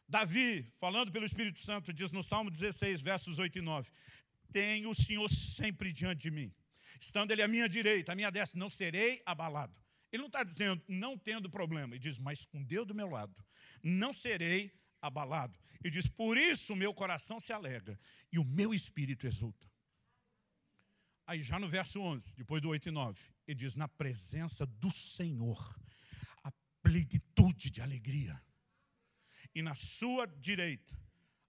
[0.08, 3.90] Davi, falando pelo Espírito Santo, diz no Salmo 16, versos 8 e 9:
[4.52, 6.52] Tenho o Senhor sempre diante de mim,
[7.00, 9.85] estando Ele à minha direita, à minha destra, não serei abalado.
[10.12, 13.34] Ele não está dizendo não tendo problema, ele diz, mas com Deus do meu lado,
[13.82, 15.58] não serei abalado.
[15.82, 17.98] Ele diz, por isso o meu coração se alegra
[18.32, 19.70] e o meu espírito exulta.
[21.26, 24.92] Aí já no verso 11, depois do 8 e 9, ele diz, na presença do
[24.92, 25.76] Senhor,
[26.42, 26.52] a
[26.82, 28.40] plenitude de alegria.
[29.54, 30.96] E na sua direita,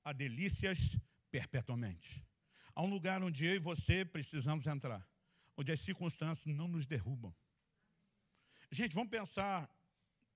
[0.03, 0.97] há delícias
[1.29, 2.25] perpetuamente.
[2.73, 5.07] Há um lugar onde eu e você precisamos entrar,
[5.55, 7.35] onde as circunstâncias não nos derrubam
[8.71, 9.69] Gente, vamos pensar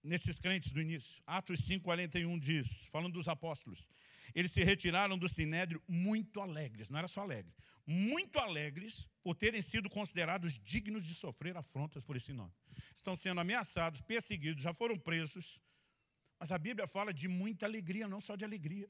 [0.03, 1.21] nesses crentes do início.
[1.25, 3.87] Atos 5,41 diz, falando dos apóstolos,
[4.33, 7.53] eles se retiraram do sinédrio muito alegres, não era só alegre,
[7.85, 12.53] muito alegres por terem sido considerados dignos de sofrer afrontas por esse nome.
[12.95, 15.61] Estão sendo ameaçados, perseguidos, já foram presos,
[16.39, 18.89] mas a Bíblia fala de muita alegria, não só de alegria.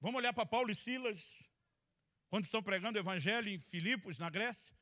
[0.00, 1.44] Vamos olhar para Paulo e Silas,
[2.28, 4.74] quando estão pregando o evangelho em Filipos, na Grécia.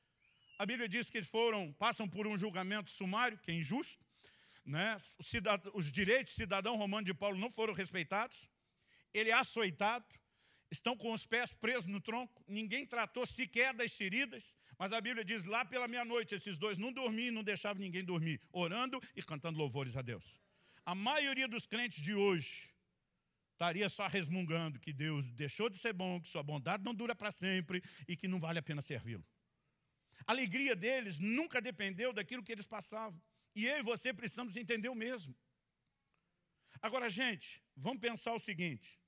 [0.58, 4.04] A Bíblia diz que eles foram, passam por um julgamento sumário, que é injusto.
[4.64, 4.96] Né?
[5.18, 5.32] Os,
[5.72, 8.50] os direitos cidadão romano de Paulo não foram respeitados.
[9.14, 10.04] Ele é açoitado,
[10.70, 15.24] estão com os pés presos no tronco, ninguém tratou sequer das feridas, mas a Bíblia
[15.24, 19.58] diz, lá pela meia-noite, esses dois não dormiam, não deixavam ninguém dormir, orando e cantando
[19.58, 20.40] louvores a Deus.
[20.84, 22.68] A maioria dos crentes de hoje
[23.52, 27.30] estaria só resmungando que Deus deixou de ser bom, que sua bondade não dura para
[27.30, 29.24] sempre e que não vale a pena servi-lo.
[30.26, 33.20] A alegria deles nunca dependeu daquilo que eles passavam.
[33.54, 35.34] E eu e você precisamos entender o mesmo.
[36.80, 39.00] Agora, gente, vamos pensar o seguinte.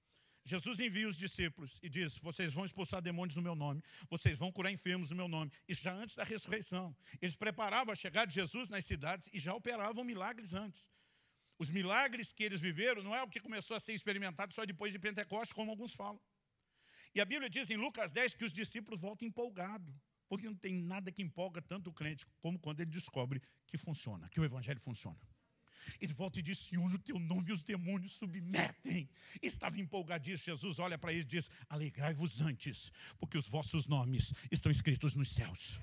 [0.44, 4.50] Jesus envia os discípulos e diz: Vocês vão expulsar demônios no meu nome, vocês vão
[4.50, 5.52] curar enfermos no meu nome.
[5.68, 6.96] Isso já antes da ressurreição.
[7.20, 10.88] Eles preparavam a chegada de Jesus nas cidades e já operavam milagres antes.
[11.58, 14.92] Os milagres que eles viveram não é o que começou a ser experimentado só depois
[14.92, 16.20] de Pentecostes, como alguns falam.
[17.14, 19.94] E a Bíblia diz em Lucas 10 que os discípulos voltam empolgados,
[20.30, 24.28] porque não tem nada que empolga tanto o crente como quando ele descobre que funciona,
[24.28, 25.18] que o evangelho funciona.
[26.00, 29.08] Ele volta e diz, Senhor, no teu nome os demônios submetem.
[29.42, 30.56] Estava empolgadíssimo.
[30.56, 35.32] Jesus olha para ele e diz, alegrai-vos antes, porque os vossos nomes estão escritos nos
[35.32, 35.80] céus.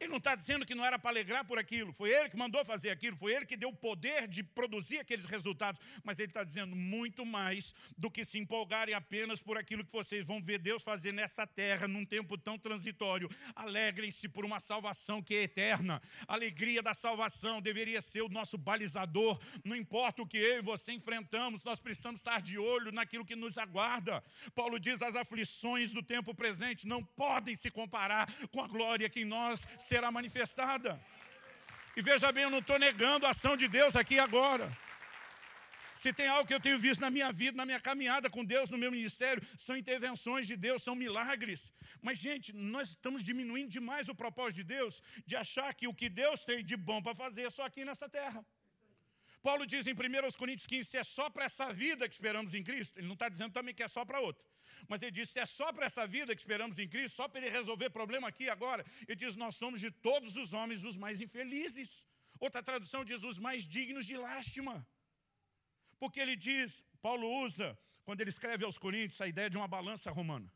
[0.00, 1.92] Ele não está dizendo que não era para alegrar por aquilo.
[1.92, 3.16] Foi ele que mandou fazer aquilo.
[3.16, 5.80] Foi ele que deu o poder de produzir aqueles resultados.
[6.04, 10.24] Mas ele está dizendo muito mais do que se empolgarem apenas por aquilo que vocês
[10.24, 13.28] vão ver Deus fazer nessa terra, num tempo tão transitório.
[13.54, 16.00] Alegrem-se por uma salvação que é eterna.
[16.26, 19.40] A alegria da salvação deveria ser o nosso balizador.
[19.64, 23.34] Não importa o que eu e você enfrentamos, nós precisamos estar de olho naquilo que
[23.34, 24.22] nos aguarda.
[24.54, 29.20] Paulo diz: as aflições do tempo presente não podem se comparar com a glória que
[29.20, 30.90] em nós será manifestada.
[31.98, 34.66] E veja bem, eu não estou negando a ação de Deus aqui agora.
[36.02, 38.70] Se tem algo que eu tenho visto na minha vida, na minha caminhada com Deus,
[38.70, 41.60] no meu ministério, são intervenções de Deus, são milagres.
[42.00, 46.08] Mas, gente, nós estamos diminuindo demais o propósito de Deus, de achar que o que
[46.22, 48.46] Deus tem de bom para fazer é só aqui nessa terra.
[49.48, 49.96] Paulo diz em 1
[50.40, 53.28] Coríntios 15, se é só para essa vida que esperamos em Cristo, ele não está
[53.34, 54.44] dizendo também que é só para outra.
[54.90, 57.40] Mas ele diz, se é só para essa vida que esperamos em Cristo, só para
[57.40, 61.22] ele resolver problema aqui agora, ele diz, nós somos de todos os homens os mais
[61.26, 61.90] infelizes.
[62.38, 64.86] Outra tradução diz, os mais dignos de lástima.
[65.98, 67.68] Porque ele diz, Paulo usa,
[68.04, 70.52] quando ele escreve aos Coríntios, a ideia de uma balança romana.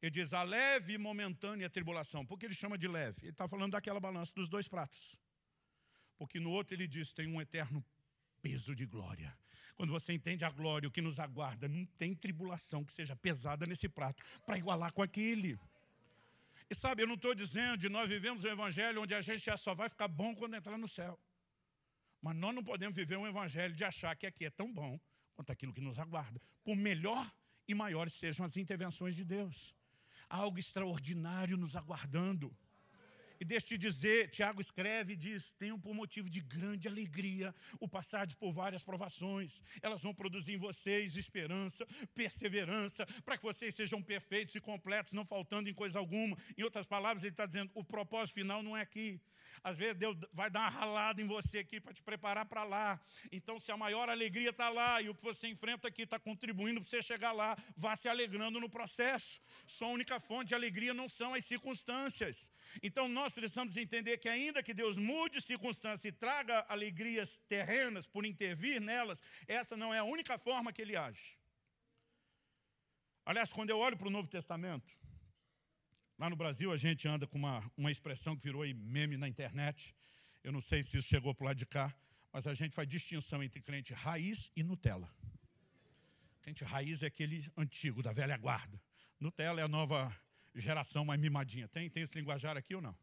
[0.00, 2.24] Ele diz, a leve e momentânea tribulação.
[2.24, 3.20] Por que ele chama de leve?
[3.24, 5.14] Ele está falando daquela balança dos dois pratos.
[6.16, 7.84] Porque no outro ele diz, tem um eterno
[8.48, 9.36] peso de glória.
[9.76, 13.66] Quando você entende a glória, o que nos aguarda, não tem tribulação que seja pesada
[13.66, 15.58] nesse prato para igualar com aquele.
[16.70, 19.56] E sabe, eu não estou dizendo de nós vivemos um evangelho onde a gente já
[19.56, 21.18] só vai ficar bom quando entrar no céu.
[22.20, 24.98] Mas nós não podemos viver um evangelho de achar que aqui é tão bom
[25.34, 26.40] quanto aquilo que nos aguarda.
[26.64, 27.30] Por melhor
[27.68, 29.74] e maiores sejam as intervenções de Deus.
[30.28, 32.54] Algo extraordinário nos aguardando.
[33.40, 37.88] E deixa te dizer, Tiago escreve e diz, tenham por motivo de grande alegria o
[37.88, 39.62] passar por várias provações.
[39.80, 45.24] Elas vão produzir em vocês esperança, perseverança, para que vocês sejam perfeitos e completos, não
[45.24, 46.36] faltando em coisa alguma.
[46.56, 49.20] Em outras palavras, ele está dizendo, o propósito final não é aqui.
[49.62, 53.00] Às vezes Deus vai dar uma ralada em você aqui para te preparar para lá.
[53.32, 56.80] Então, se a maior alegria está lá e o que você enfrenta aqui está contribuindo
[56.80, 59.40] para você chegar lá, vá se alegrando no processo.
[59.66, 62.48] Sua única fonte de alegria não são as circunstâncias.
[62.82, 68.24] Então, nós precisamos entender que, ainda que Deus mude circunstâncias e traga alegrias terrenas por
[68.24, 71.38] intervir nelas, essa não é a única forma que Ele age.
[73.24, 74.98] Aliás, quando eu olho para o Novo Testamento,
[76.18, 79.94] Lá no Brasil a gente anda com uma, uma expressão que virou meme na internet.
[80.42, 81.94] Eu não sei se isso chegou para o lado de cá,
[82.32, 85.08] mas a gente faz distinção entre crente raiz e Nutella.
[86.42, 88.82] Crente raiz é aquele antigo, da velha guarda.
[89.20, 90.12] Nutella é a nova
[90.56, 91.68] geração mais mimadinha.
[91.68, 92.96] Tem, tem esse linguajar aqui ou não?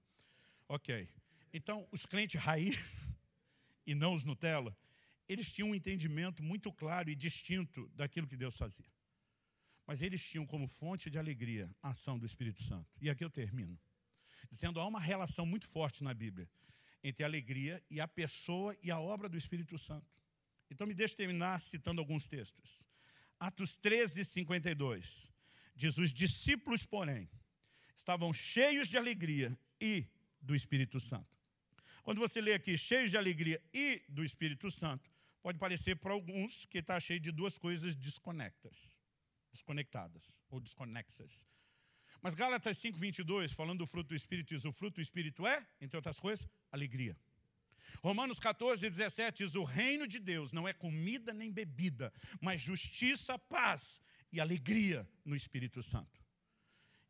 [0.68, 1.07] Ok.
[1.53, 2.78] Então, os crentes raiz
[3.86, 4.76] e não os Nutella,
[5.28, 8.91] eles tinham um entendimento muito claro e distinto daquilo que Deus fazia.
[9.88, 12.89] Mas eles tinham como fonte de alegria a ação do Espírito Santo.
[12.99, 13.80] E aqui eu termino.
[14.49, 16.49] Dizendo, há uma relação muito forte na Bíblia
[17.03, 20.11] entre a alegria e a pessoa e a obra do Espírito Santo.
[20.72, 22.84] Então me deixe terminar citando alguns textos.
[23.39, 25.32] Atos 13, 52.
[25.76, 27.30] Diz, os discípulos, porém,
[27.95, 30.07] estavam cheios de alegria e
[30.45, 31.35] do Espírito Santo.
[32.03, 36.65] Quando você lê aqui, cheios de alegria e do Espírito Santo, pode parecer para alguns
[36.65, 38.95] que está cheio de duas coisas desconectas
[39.55, 41.47] desconectadas ou desconexas.
[42.21, 45.95] Mas Gálatas 5:22, falando do fruto do Espírito, diz: o fruto do Espírito é, entre
[45.95, 47.17] outras coisas, alegria.
[48.01, 53.37] Romanos 14, 17 diz: o reino de Deus não é comida nem bebida, mas justiça,
[53.39, 56.23] paz e alegria no Espírito Santo.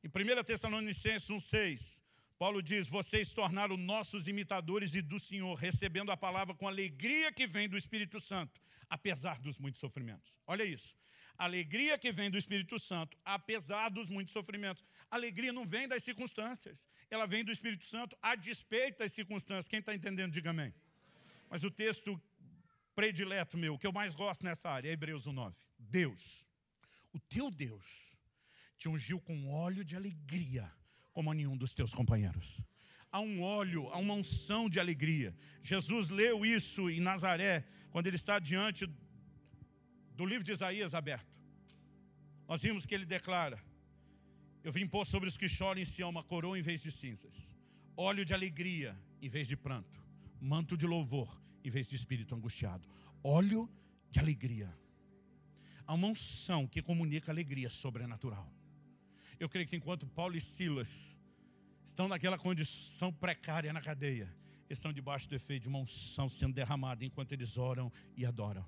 [0.03, 2.01] Em 1 Tessalonicenses 1,6,
[2.37, 7.47] Paulo diz: Vocês tornaram nossos imitadores e do Senhor, recebendo a palavra com alegria que
[7.47, 10.33] vem do Espírito Santo, apesar dos muitos sofrimentos.
[10.45, 10.95] Olha isso
[11.37, 14.83] alegria que vem do Espírito Santo, apesar dos muitos sofrimentos.
[15.09, 19.67] Alegria não vem das circunstâncias, ela vem do Espírito Santo a despeito das circunstâncias.
[19.67, 20.73] Quem está entendendo, diga amém.
[21.49, 22.21] Mas o texto
[22.95, 25.53] predileto meu, que eu mais gosto nessa área, é Hebreus 1,9.
[25.77, 26.47] Deus,
[27.13, 27.85] o teu Deus,
[28.77, 30.71] te ungiu com óleo de alegria,
[31.15, 32.47] como a nenhum dos teus companheiros.
[33.09, 35.29] Há um óleo, há uma unção de alegria.
[35.71, 37.55] Jesus leu isso em Nazaré,
[37.89, 38.85] quando ele está diante
[40.19, 41.33] do livro de Isaías aberto.
[42.49, 43.57] Nós vimos que ele declara:
[44.61, 47.37] Eu vim pôr sobre os que choram em Sião uma coroa em vez de cinzas,
[47.95, 48.91] óleo de alegria
[49.21, 49.99] em vez de pranto,
[50.41, 51.29] manto de louvor
[51.63, 52.85] em vez de espírito angustiado.
[53.23, 53.69] Óleo
[54.11, 54.69] de alegria.
[55.87, 58.47] Há uma unção que comunica alegria sobrenatural.
[59.39, 60.89] Eu creio que enquanto Paulo e Silas
[61.85, 64.33] estão naquela condição precária na cadeia,
[64.69, 68.65] estão debaixo do efeito de uma unção sendo derramada enquanto eles oram e adoram.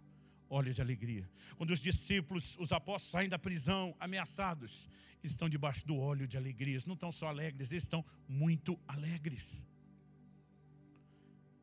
[0.49, 1.29] Óleo de alegria.
[1.57, 4.87] Quando os discípulos, os apóstolos saem da prisão ameaçados,
[5.21, 6.75] eles estão debaixo do óleo de alegria.
[6.75, 9.65] Eles não estão só alegres, eles estão muito alegres.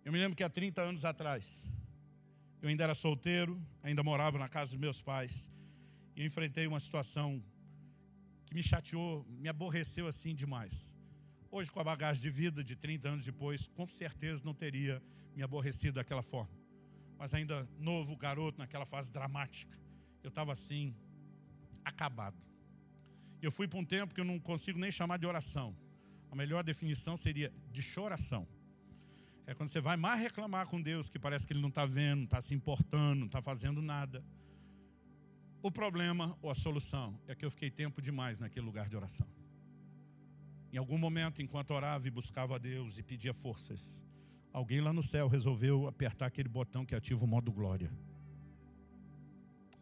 [0.04, 1.46] Eu me lembro que há 30 anos atrás,
[2.60, 5.50] eu ainda era solteiro, ainda morava na casa dos meus pais,
[6.14, 7.42] e eu enfrentei uma situação
[8.54, 10.94] que me chateou, me aborreceu assim demais.
[11.50, 15.02] Hoje, com a bagagem de vida de 30 anos depois, com certeza não teria
[15.34, 16.56] me aborrecido daquela forma.
[17.18, 19.76] Mas ainda novo, garoto, naquela fase dramática,
[20.22, 20.94] eu estava assim,
[21.84, 22.36] acabado.
[23.42, 25.76] Eu fui para um tempo que eu não consigo nem chamar de oração.
[26.30, 28.46] A melhor definição seria de choração.
[29.46, 32.18] É quando você vai mais reclamar com Deus, que parece que Ele não está vendo,
[32.18, 34.24] não está se importando, não está fazendo nada.
[35.66, 39.26] O problema ou a solução é que eu fiquei tempo demais naquele lugar de oração.
[40.70, 43.80] Em algum momento, enquanto orava e buscava a Deus e pedia forças,
[44.52, 47.90] alguém lá no céu resolveu apertar aquele botão que ativa o modo glória.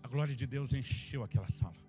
[0.04, 1.82] A glória de Deus encheu aquela sala.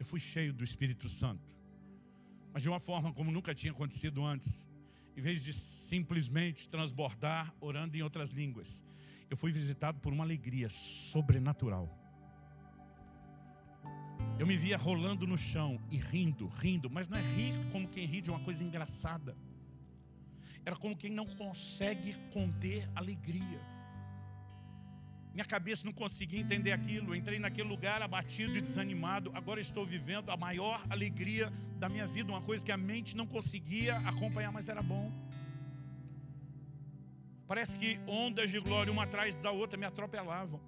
[0.00, 1.48] Eu fui cheio do Espírito Santo,
[2.52, 4.66] mas de uma forma como nunca tinha acontecido antes
[5.16, 8.82] em vez de simplesmente transbordar orando em outras línguas,
[9.30, 11.88] eu fui visitado por uma alegria sobrenatural.
[14.38, 18.06] Eu me via rolando no chão e rindo, rindo, mas não é rir como quem
[18.06, 19.36] ri de uma coisa engraçada.
[20.64, 23.60] Era como quem não consegue conter alegria.
[25.34, 27.14] Minha cabeça não conseguia entender aquilo.
[27.14, 29.30] Entrei naquele lugar abatido e desanimado.
[29.34, 33.26] Agora estou vivendo a maior alegria da minha vida, uma coisa que a mente não
[33.26, 35.10] conseguia acompanhar, mas era bom.
[37.52, 40.58] Parece que ondas de glória uma atrás da outra me atropelavam.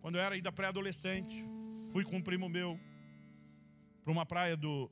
[0.00, 1.44] Quando eu era ainda pré-adolescente,
[1.92, 2.80] fui com um primo meu
[4.02, 4.90] para uma praia do,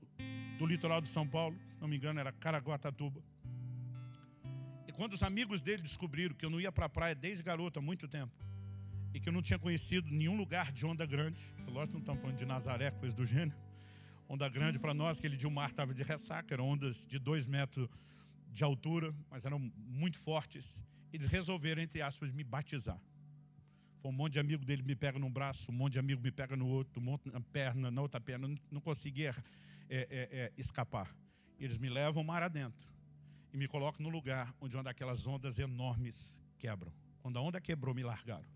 [0.59, 3.23] do litoral de São Paulo, se não me engano era Caraguatatuba
[4.97, 7.83] quando os amigos dele descobriram que eu não ia para a praia desde garoto há
[7.83, 8.33] muito tempo,
[9.13, 12.39] e que eu não tinha conhecido nenhum lugar de onda grande, lógico não estamos falando
[12.39, 13.59] de Nazaré, coisa do gênero,
[14.27, 17.47] onda grande para nós, aquele dia o mar estava de ressaca, eram ondas de dois
[17.47, 17.89] metros
[18.57, 20.83] de altura, mas eram muito fortes.
[21.13, 22.99] Eles resolveram, entre aspas, me batizar.
[24.01, 26.33] Foi um monte de amigo dele me pega num braço, um monte de amigo me
[26.33, 29.35] pega no outro, um monte na perna, na outra perna, não conseguia
[29.91, 31.15] é, é, é, escapar.
[31.59, 32.89] Eles me levam mar adentro
[33.53, 36.93] e me coloco no lugar onde uma daquelas ondas enormes quebram.
[37.21, 38.49] Quando a onda quebrou, me largaram.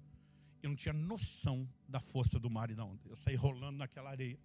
[0.63, 3.03] Eu não tinha noção da força do mar e da onda.
[3.07, 4.39] Eu saí rolando naquela areia.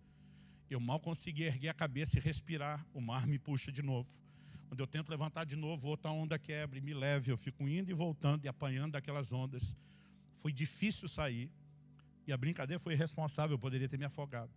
[0.69, 2.85] Eu mal consegui erguer a cabeça e respirar.
[2.93, 4.09] O mar me puxa de novo.
[4.67, 7.29] Quando eu tento levantar de novo, outra onda quebra e me leva.
[7.29, 9.75] Eu fico indo e voltando e apanhando daquelas ondas.
[10.33, 11.49] Foi difícil sair.
[12.27, 13.55] E a brincadeira foi irresponsável.
[13.55, 14.51] Eu poderia ter me afogado.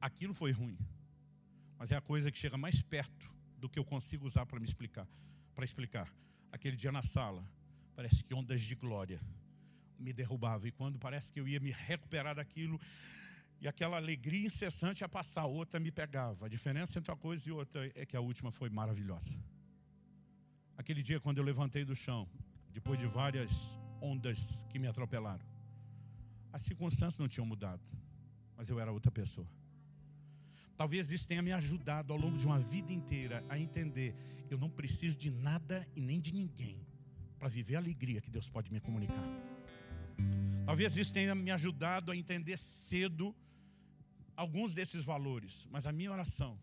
[0.00, 0.78] Aquilo foi ruim.
[1.78, 4.66] Mas é a coisa que chega mais perto do que eu consigo usar para me
[4.66, 5.06] explicar.
[5.54, 6.12] Para explicar.
[6.52, 7.44] Aquele dia na sala,
[7.94, 9.20] parece que ondas de glória
[9.98, 10.66] me derrubavam.
[10.66, 12.80] E quando parece que eu ia me recuperar daquilo,
[13.60, 16.46] e aquela alegria incessante a passar, outra me pegava.
[16.46, 19.38] A diferença entre uma coisa e outra é que a última foi maravilhosa.
[20.78, 22.26] Aquele dia, quando eu levantei do chão,
[22.70, 23.52] depois de várias
[24.00, 25.44] ondas que me atropelaram,
[26.50, 27.82] as circunstâncias não tinham mudado,
[28.56, 29.46] mas eu era outra pessoa.
[30.74, 34.14] Talvez isso tenha me ajudado ao longo de uma vida inteira a entender:
[34.50, 36.80] eu não preciso de nada e nem de ninguém
[37.38, 39.22] para viver a alegria que Deus pode me comunicar.
[40.64, 43.36] Talvez isso tenha me ajudado a entender cedo
[44.36, 46.58] alguns desses valores, mas a minha oração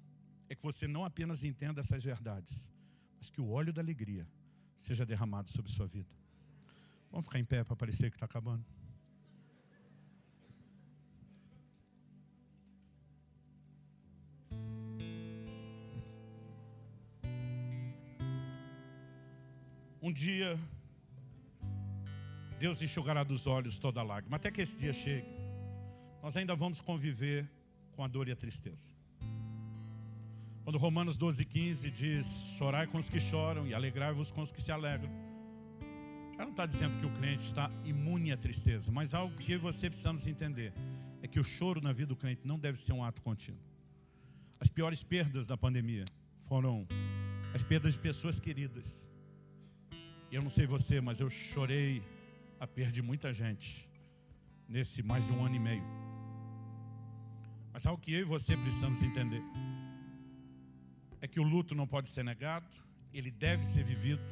[0.49, 2.69] é que você não apenas entenda essas verdades,
[3.17, 4.27] mas que o óleo da alegria
[4.75, 6.09] seja derramado sobre sua vida.
[7.11, 8.65] Vamos ficar em pé para parecer que está acabando.
[20.01, 20.57] Um dia,
[22.59, 25.27] Deus enxugará dos olhos toda lágrima, até que esse dia chegue.
[26.21, 27.49] Nós ainda vamos conviver
[27.97, 28.93] com a dor e a tristeza.
[30.63, 32.27] Quando Romanos 12, 15 diz:
[32.57, 35.11] Chorai com os que choram e alegrai-vos com os que se alegram.
[36.35, 39.89] Ela não está dizendo que o crente está imune à tristeza, mas algo que você
[39.89, 40.71] precisamos entender
[41.23, 43.59] é que o choro na vida do crente não deve ser um ato contínuo.
[44.59, 46.05] As piores perdas da pandemia
[46.47, 46.87] foram
[47.55, 49.07] as perdas de pessoas queridas,
[50.31, 52.03] eu não sei você, mas eu chorei
[52.59, 53.89] a perda de muita gente
[54.69, 56.06] nesse mais de um ano e meio.
[57.77, 59.43] Mas algo que eu e você precisamos entender
[61.21, 62.65] é que o luto não pode ser negado,
[63.13, 64.23] ele deve ser vivido,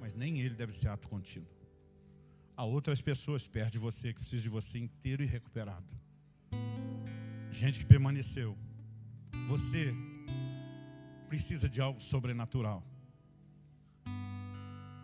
[0.00, 1.46] mas nem ele deve ser ato contínuo.
[2.56, 5.84] Há outras pessoas perto de você que precisam de você inteiro e recuperado.
[7.50, 8.56] Gente que permaneceu.
[9.46, 9.94] Você
[11.28, 12.82] precisa de algo sobrenatural.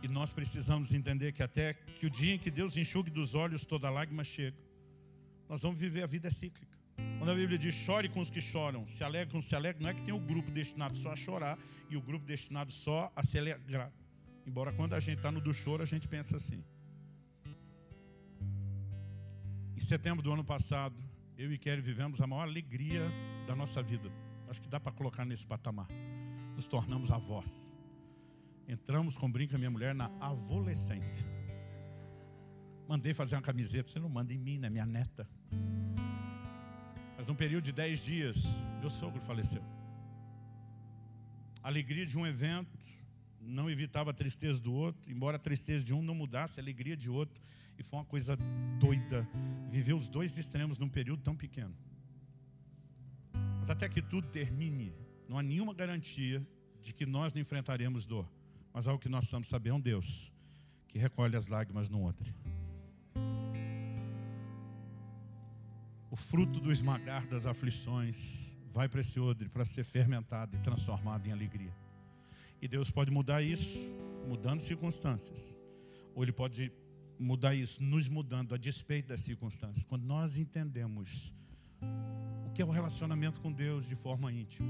[0.03, 3.67] E nós precisamos entender que até que o dia em que Deus enxugue dos olhos
[3.67, 4.57] toda lágrima chega,
[5.47, 6.70] nós vamos viver a vida cíclica.
[7.19, 9.57] Quando a Bíblia diz chore com os que choram, se alegre com os que se
[9.57, 11.59] alegram, não é que tem o um grupo destinado só a chorar
[11.91, 13.93] e o grupo destinado só a se alegrar.
[14.47, 16.65] Embora quando a gente está no do choro, a gente pensa assim.
[19.77, 20.97] Em setembro do ano passado,
[21.37, 23.03] eu e Kelly vivemos a maior alegria
[23.47, 24.11] da nossa vida.
[24.49, 25.89] Acho que dá para colocar nesse patamar.
[26.57, 27.71] Nos tornamos avós.
[28.69, 31.27] Entramos, com brinca minha mulher, na adolescência.
[32.89, 33.91] Mandei fazer uma camiseta.
[33.91, 34.69] Você não manda em mim, né?
[34.69, 35.29] Minha neta.
[37.21, 38.45] Mas num período de dez dias,
[38.81, 39.63] meu sogro faleceu.
[41.63, 42.79] A alegria de um evento
[43.39, 46.97] não evitava a tristeza do outro, embora a tristeza de um não mudasse a alegria
[46.97, 47.39] de outro.
[47.79, 48.39] E foi uma coisa
[48.79, 49.29] doida
[49.69, 51.77] viver os dois extremos num período tão pequeno.
[53.59, 54.95] Mas até que tudo termine,
[55.29, 56.43] não há nenhuma garantia
[56.81, 58.27] de que nós não enfrentaremos dor.
[58.73, 60.33] Mas algo que nós precisamos saber é um Deus
[60.89, 62.33] que recolhe as lágrimas no outro.
[66.11, 71.27] O fruto do esmagar das aflições vai para esse odre para ser fermentado e transformado
[71.27, 71.73] em alegria.
[72.61, 73.79] E Deus pode mudar isso
[74.27, 75.57] mudando circunstâncias.
[76.15, 76.73] Ou Ele pode
[77.19, 79.85] mudar isso nos mudando a despeito das circunstâncias.
[79.85, 81.33] Quando nós entendemos
[82.47, 84.69] o que é o relacionamento com Deus de forma íntima,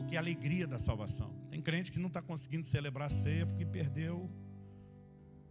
[0.00, 1.32] o que é a alegria da salvação.
[1.50, 4.30] Tem crente que não está conseguindo celebrar a ceia porque perdeu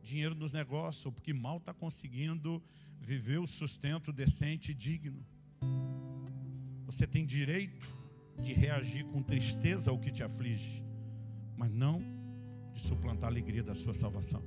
[0.05, 2.63] dinheiro nos negócios, ou porque mal está conseguindo
[2.99, 5.21] viver o sustento decente e digno.
[6.85, 7.87] Você tem direito
[8.39, 10.85] de reagir com tristeza ao que te aflige
[11.57, 12.01] mas não
[12.73, 14.43] de suplantar a alegria da sua salvação.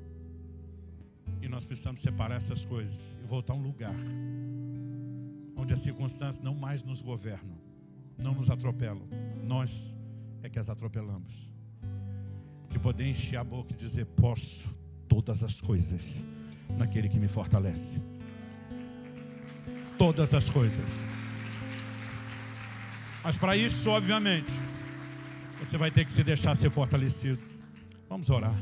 [1.40, 3.94] E nós precisamos separar essas coisas e voltar a um lugar
[5.56, 7.58] onde as circunstâncias não mais nos governam,
[8.16, 9.06] não nos atropelam.
[9.44, 9.96] Nós
[10.42, 11.48] é que as atropelamos.
[12.68, 14.76] De poder encher a boca e dizer: Posso
[15.08, 16.24] todas as coisas
[16.76, 18.00] naquele que me fortalece.
[19.96, 20.84] Todas as coisas.
[23.24, 24.52] Mas para isso, obviamente,
[25.58, 27.40] você vai ter que se deixar ser fortalecido.
[28.08, 28.56] Vamos orar.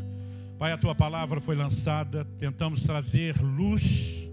[0.59, 4.27] Pai, a tua palavra foi lançada, tentamos trazer luz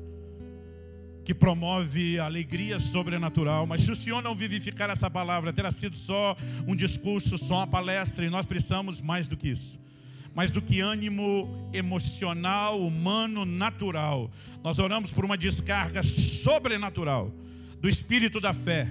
[1.26, 6.36] que promove alegria sobrenatural, mas se o Senhor não vivificar essa palavra, terá sido só
[6.68, 9.83] um discurso, só uma palestra, e nós precisamos mais do que isso.
[10.36, 14.32] Mais do que ânimo emocional, humano, natural.
[14.64, 17.32] Nós oramos por uma descarga sobrenatural
[17.80, 18.88] do espírito da fé,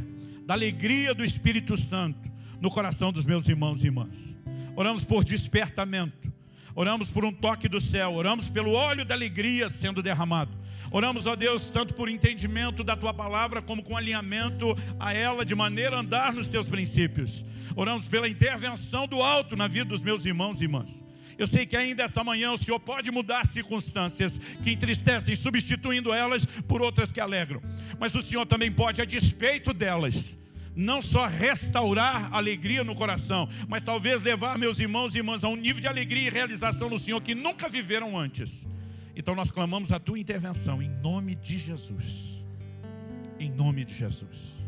[0.47, 2.31] da alegria do Espírito Santo
[2.61, 4.17] no coração dos meus irmãos e irmãs.
[4.77, 6.33] Oramos por despertamento.
[6.75, 10.57] Oramos por um toque do céu, oramos pelo óleo da alegria sendo derramado.
[10.91, 15.55] Oramos, ó Deus, tanto por entendimento da tua palavra, como com alinhamento a ela, de
[15.55, 17.45] maneira a andar nos teus princípios.
[17.77, 21.03] Oramos pela intervenção do alto na vida dos meus irmãos e irmãs.
[21.43, 26.47] Eu sei que ainda essa manhã o Senhor pode mudar circunstâncias que entristecem, substituindo elas
[26.69, 27.61] por outras que alegram.
[27.99, 30.39] Mas o Senhor também pode, a despeito delas,
[30.77, 35.57] não só restaurar alegria no coração, mas talvez levar meus irmãos e irmãs a um
[35.57, 38.65] nível de alegria e realização no Senhor que nunca viveram antes.
[39.17, 42.41] Então nós clamamos a tua intervenção em nome de Jesus.
[43.41, 44.62] Em nome de Jesus.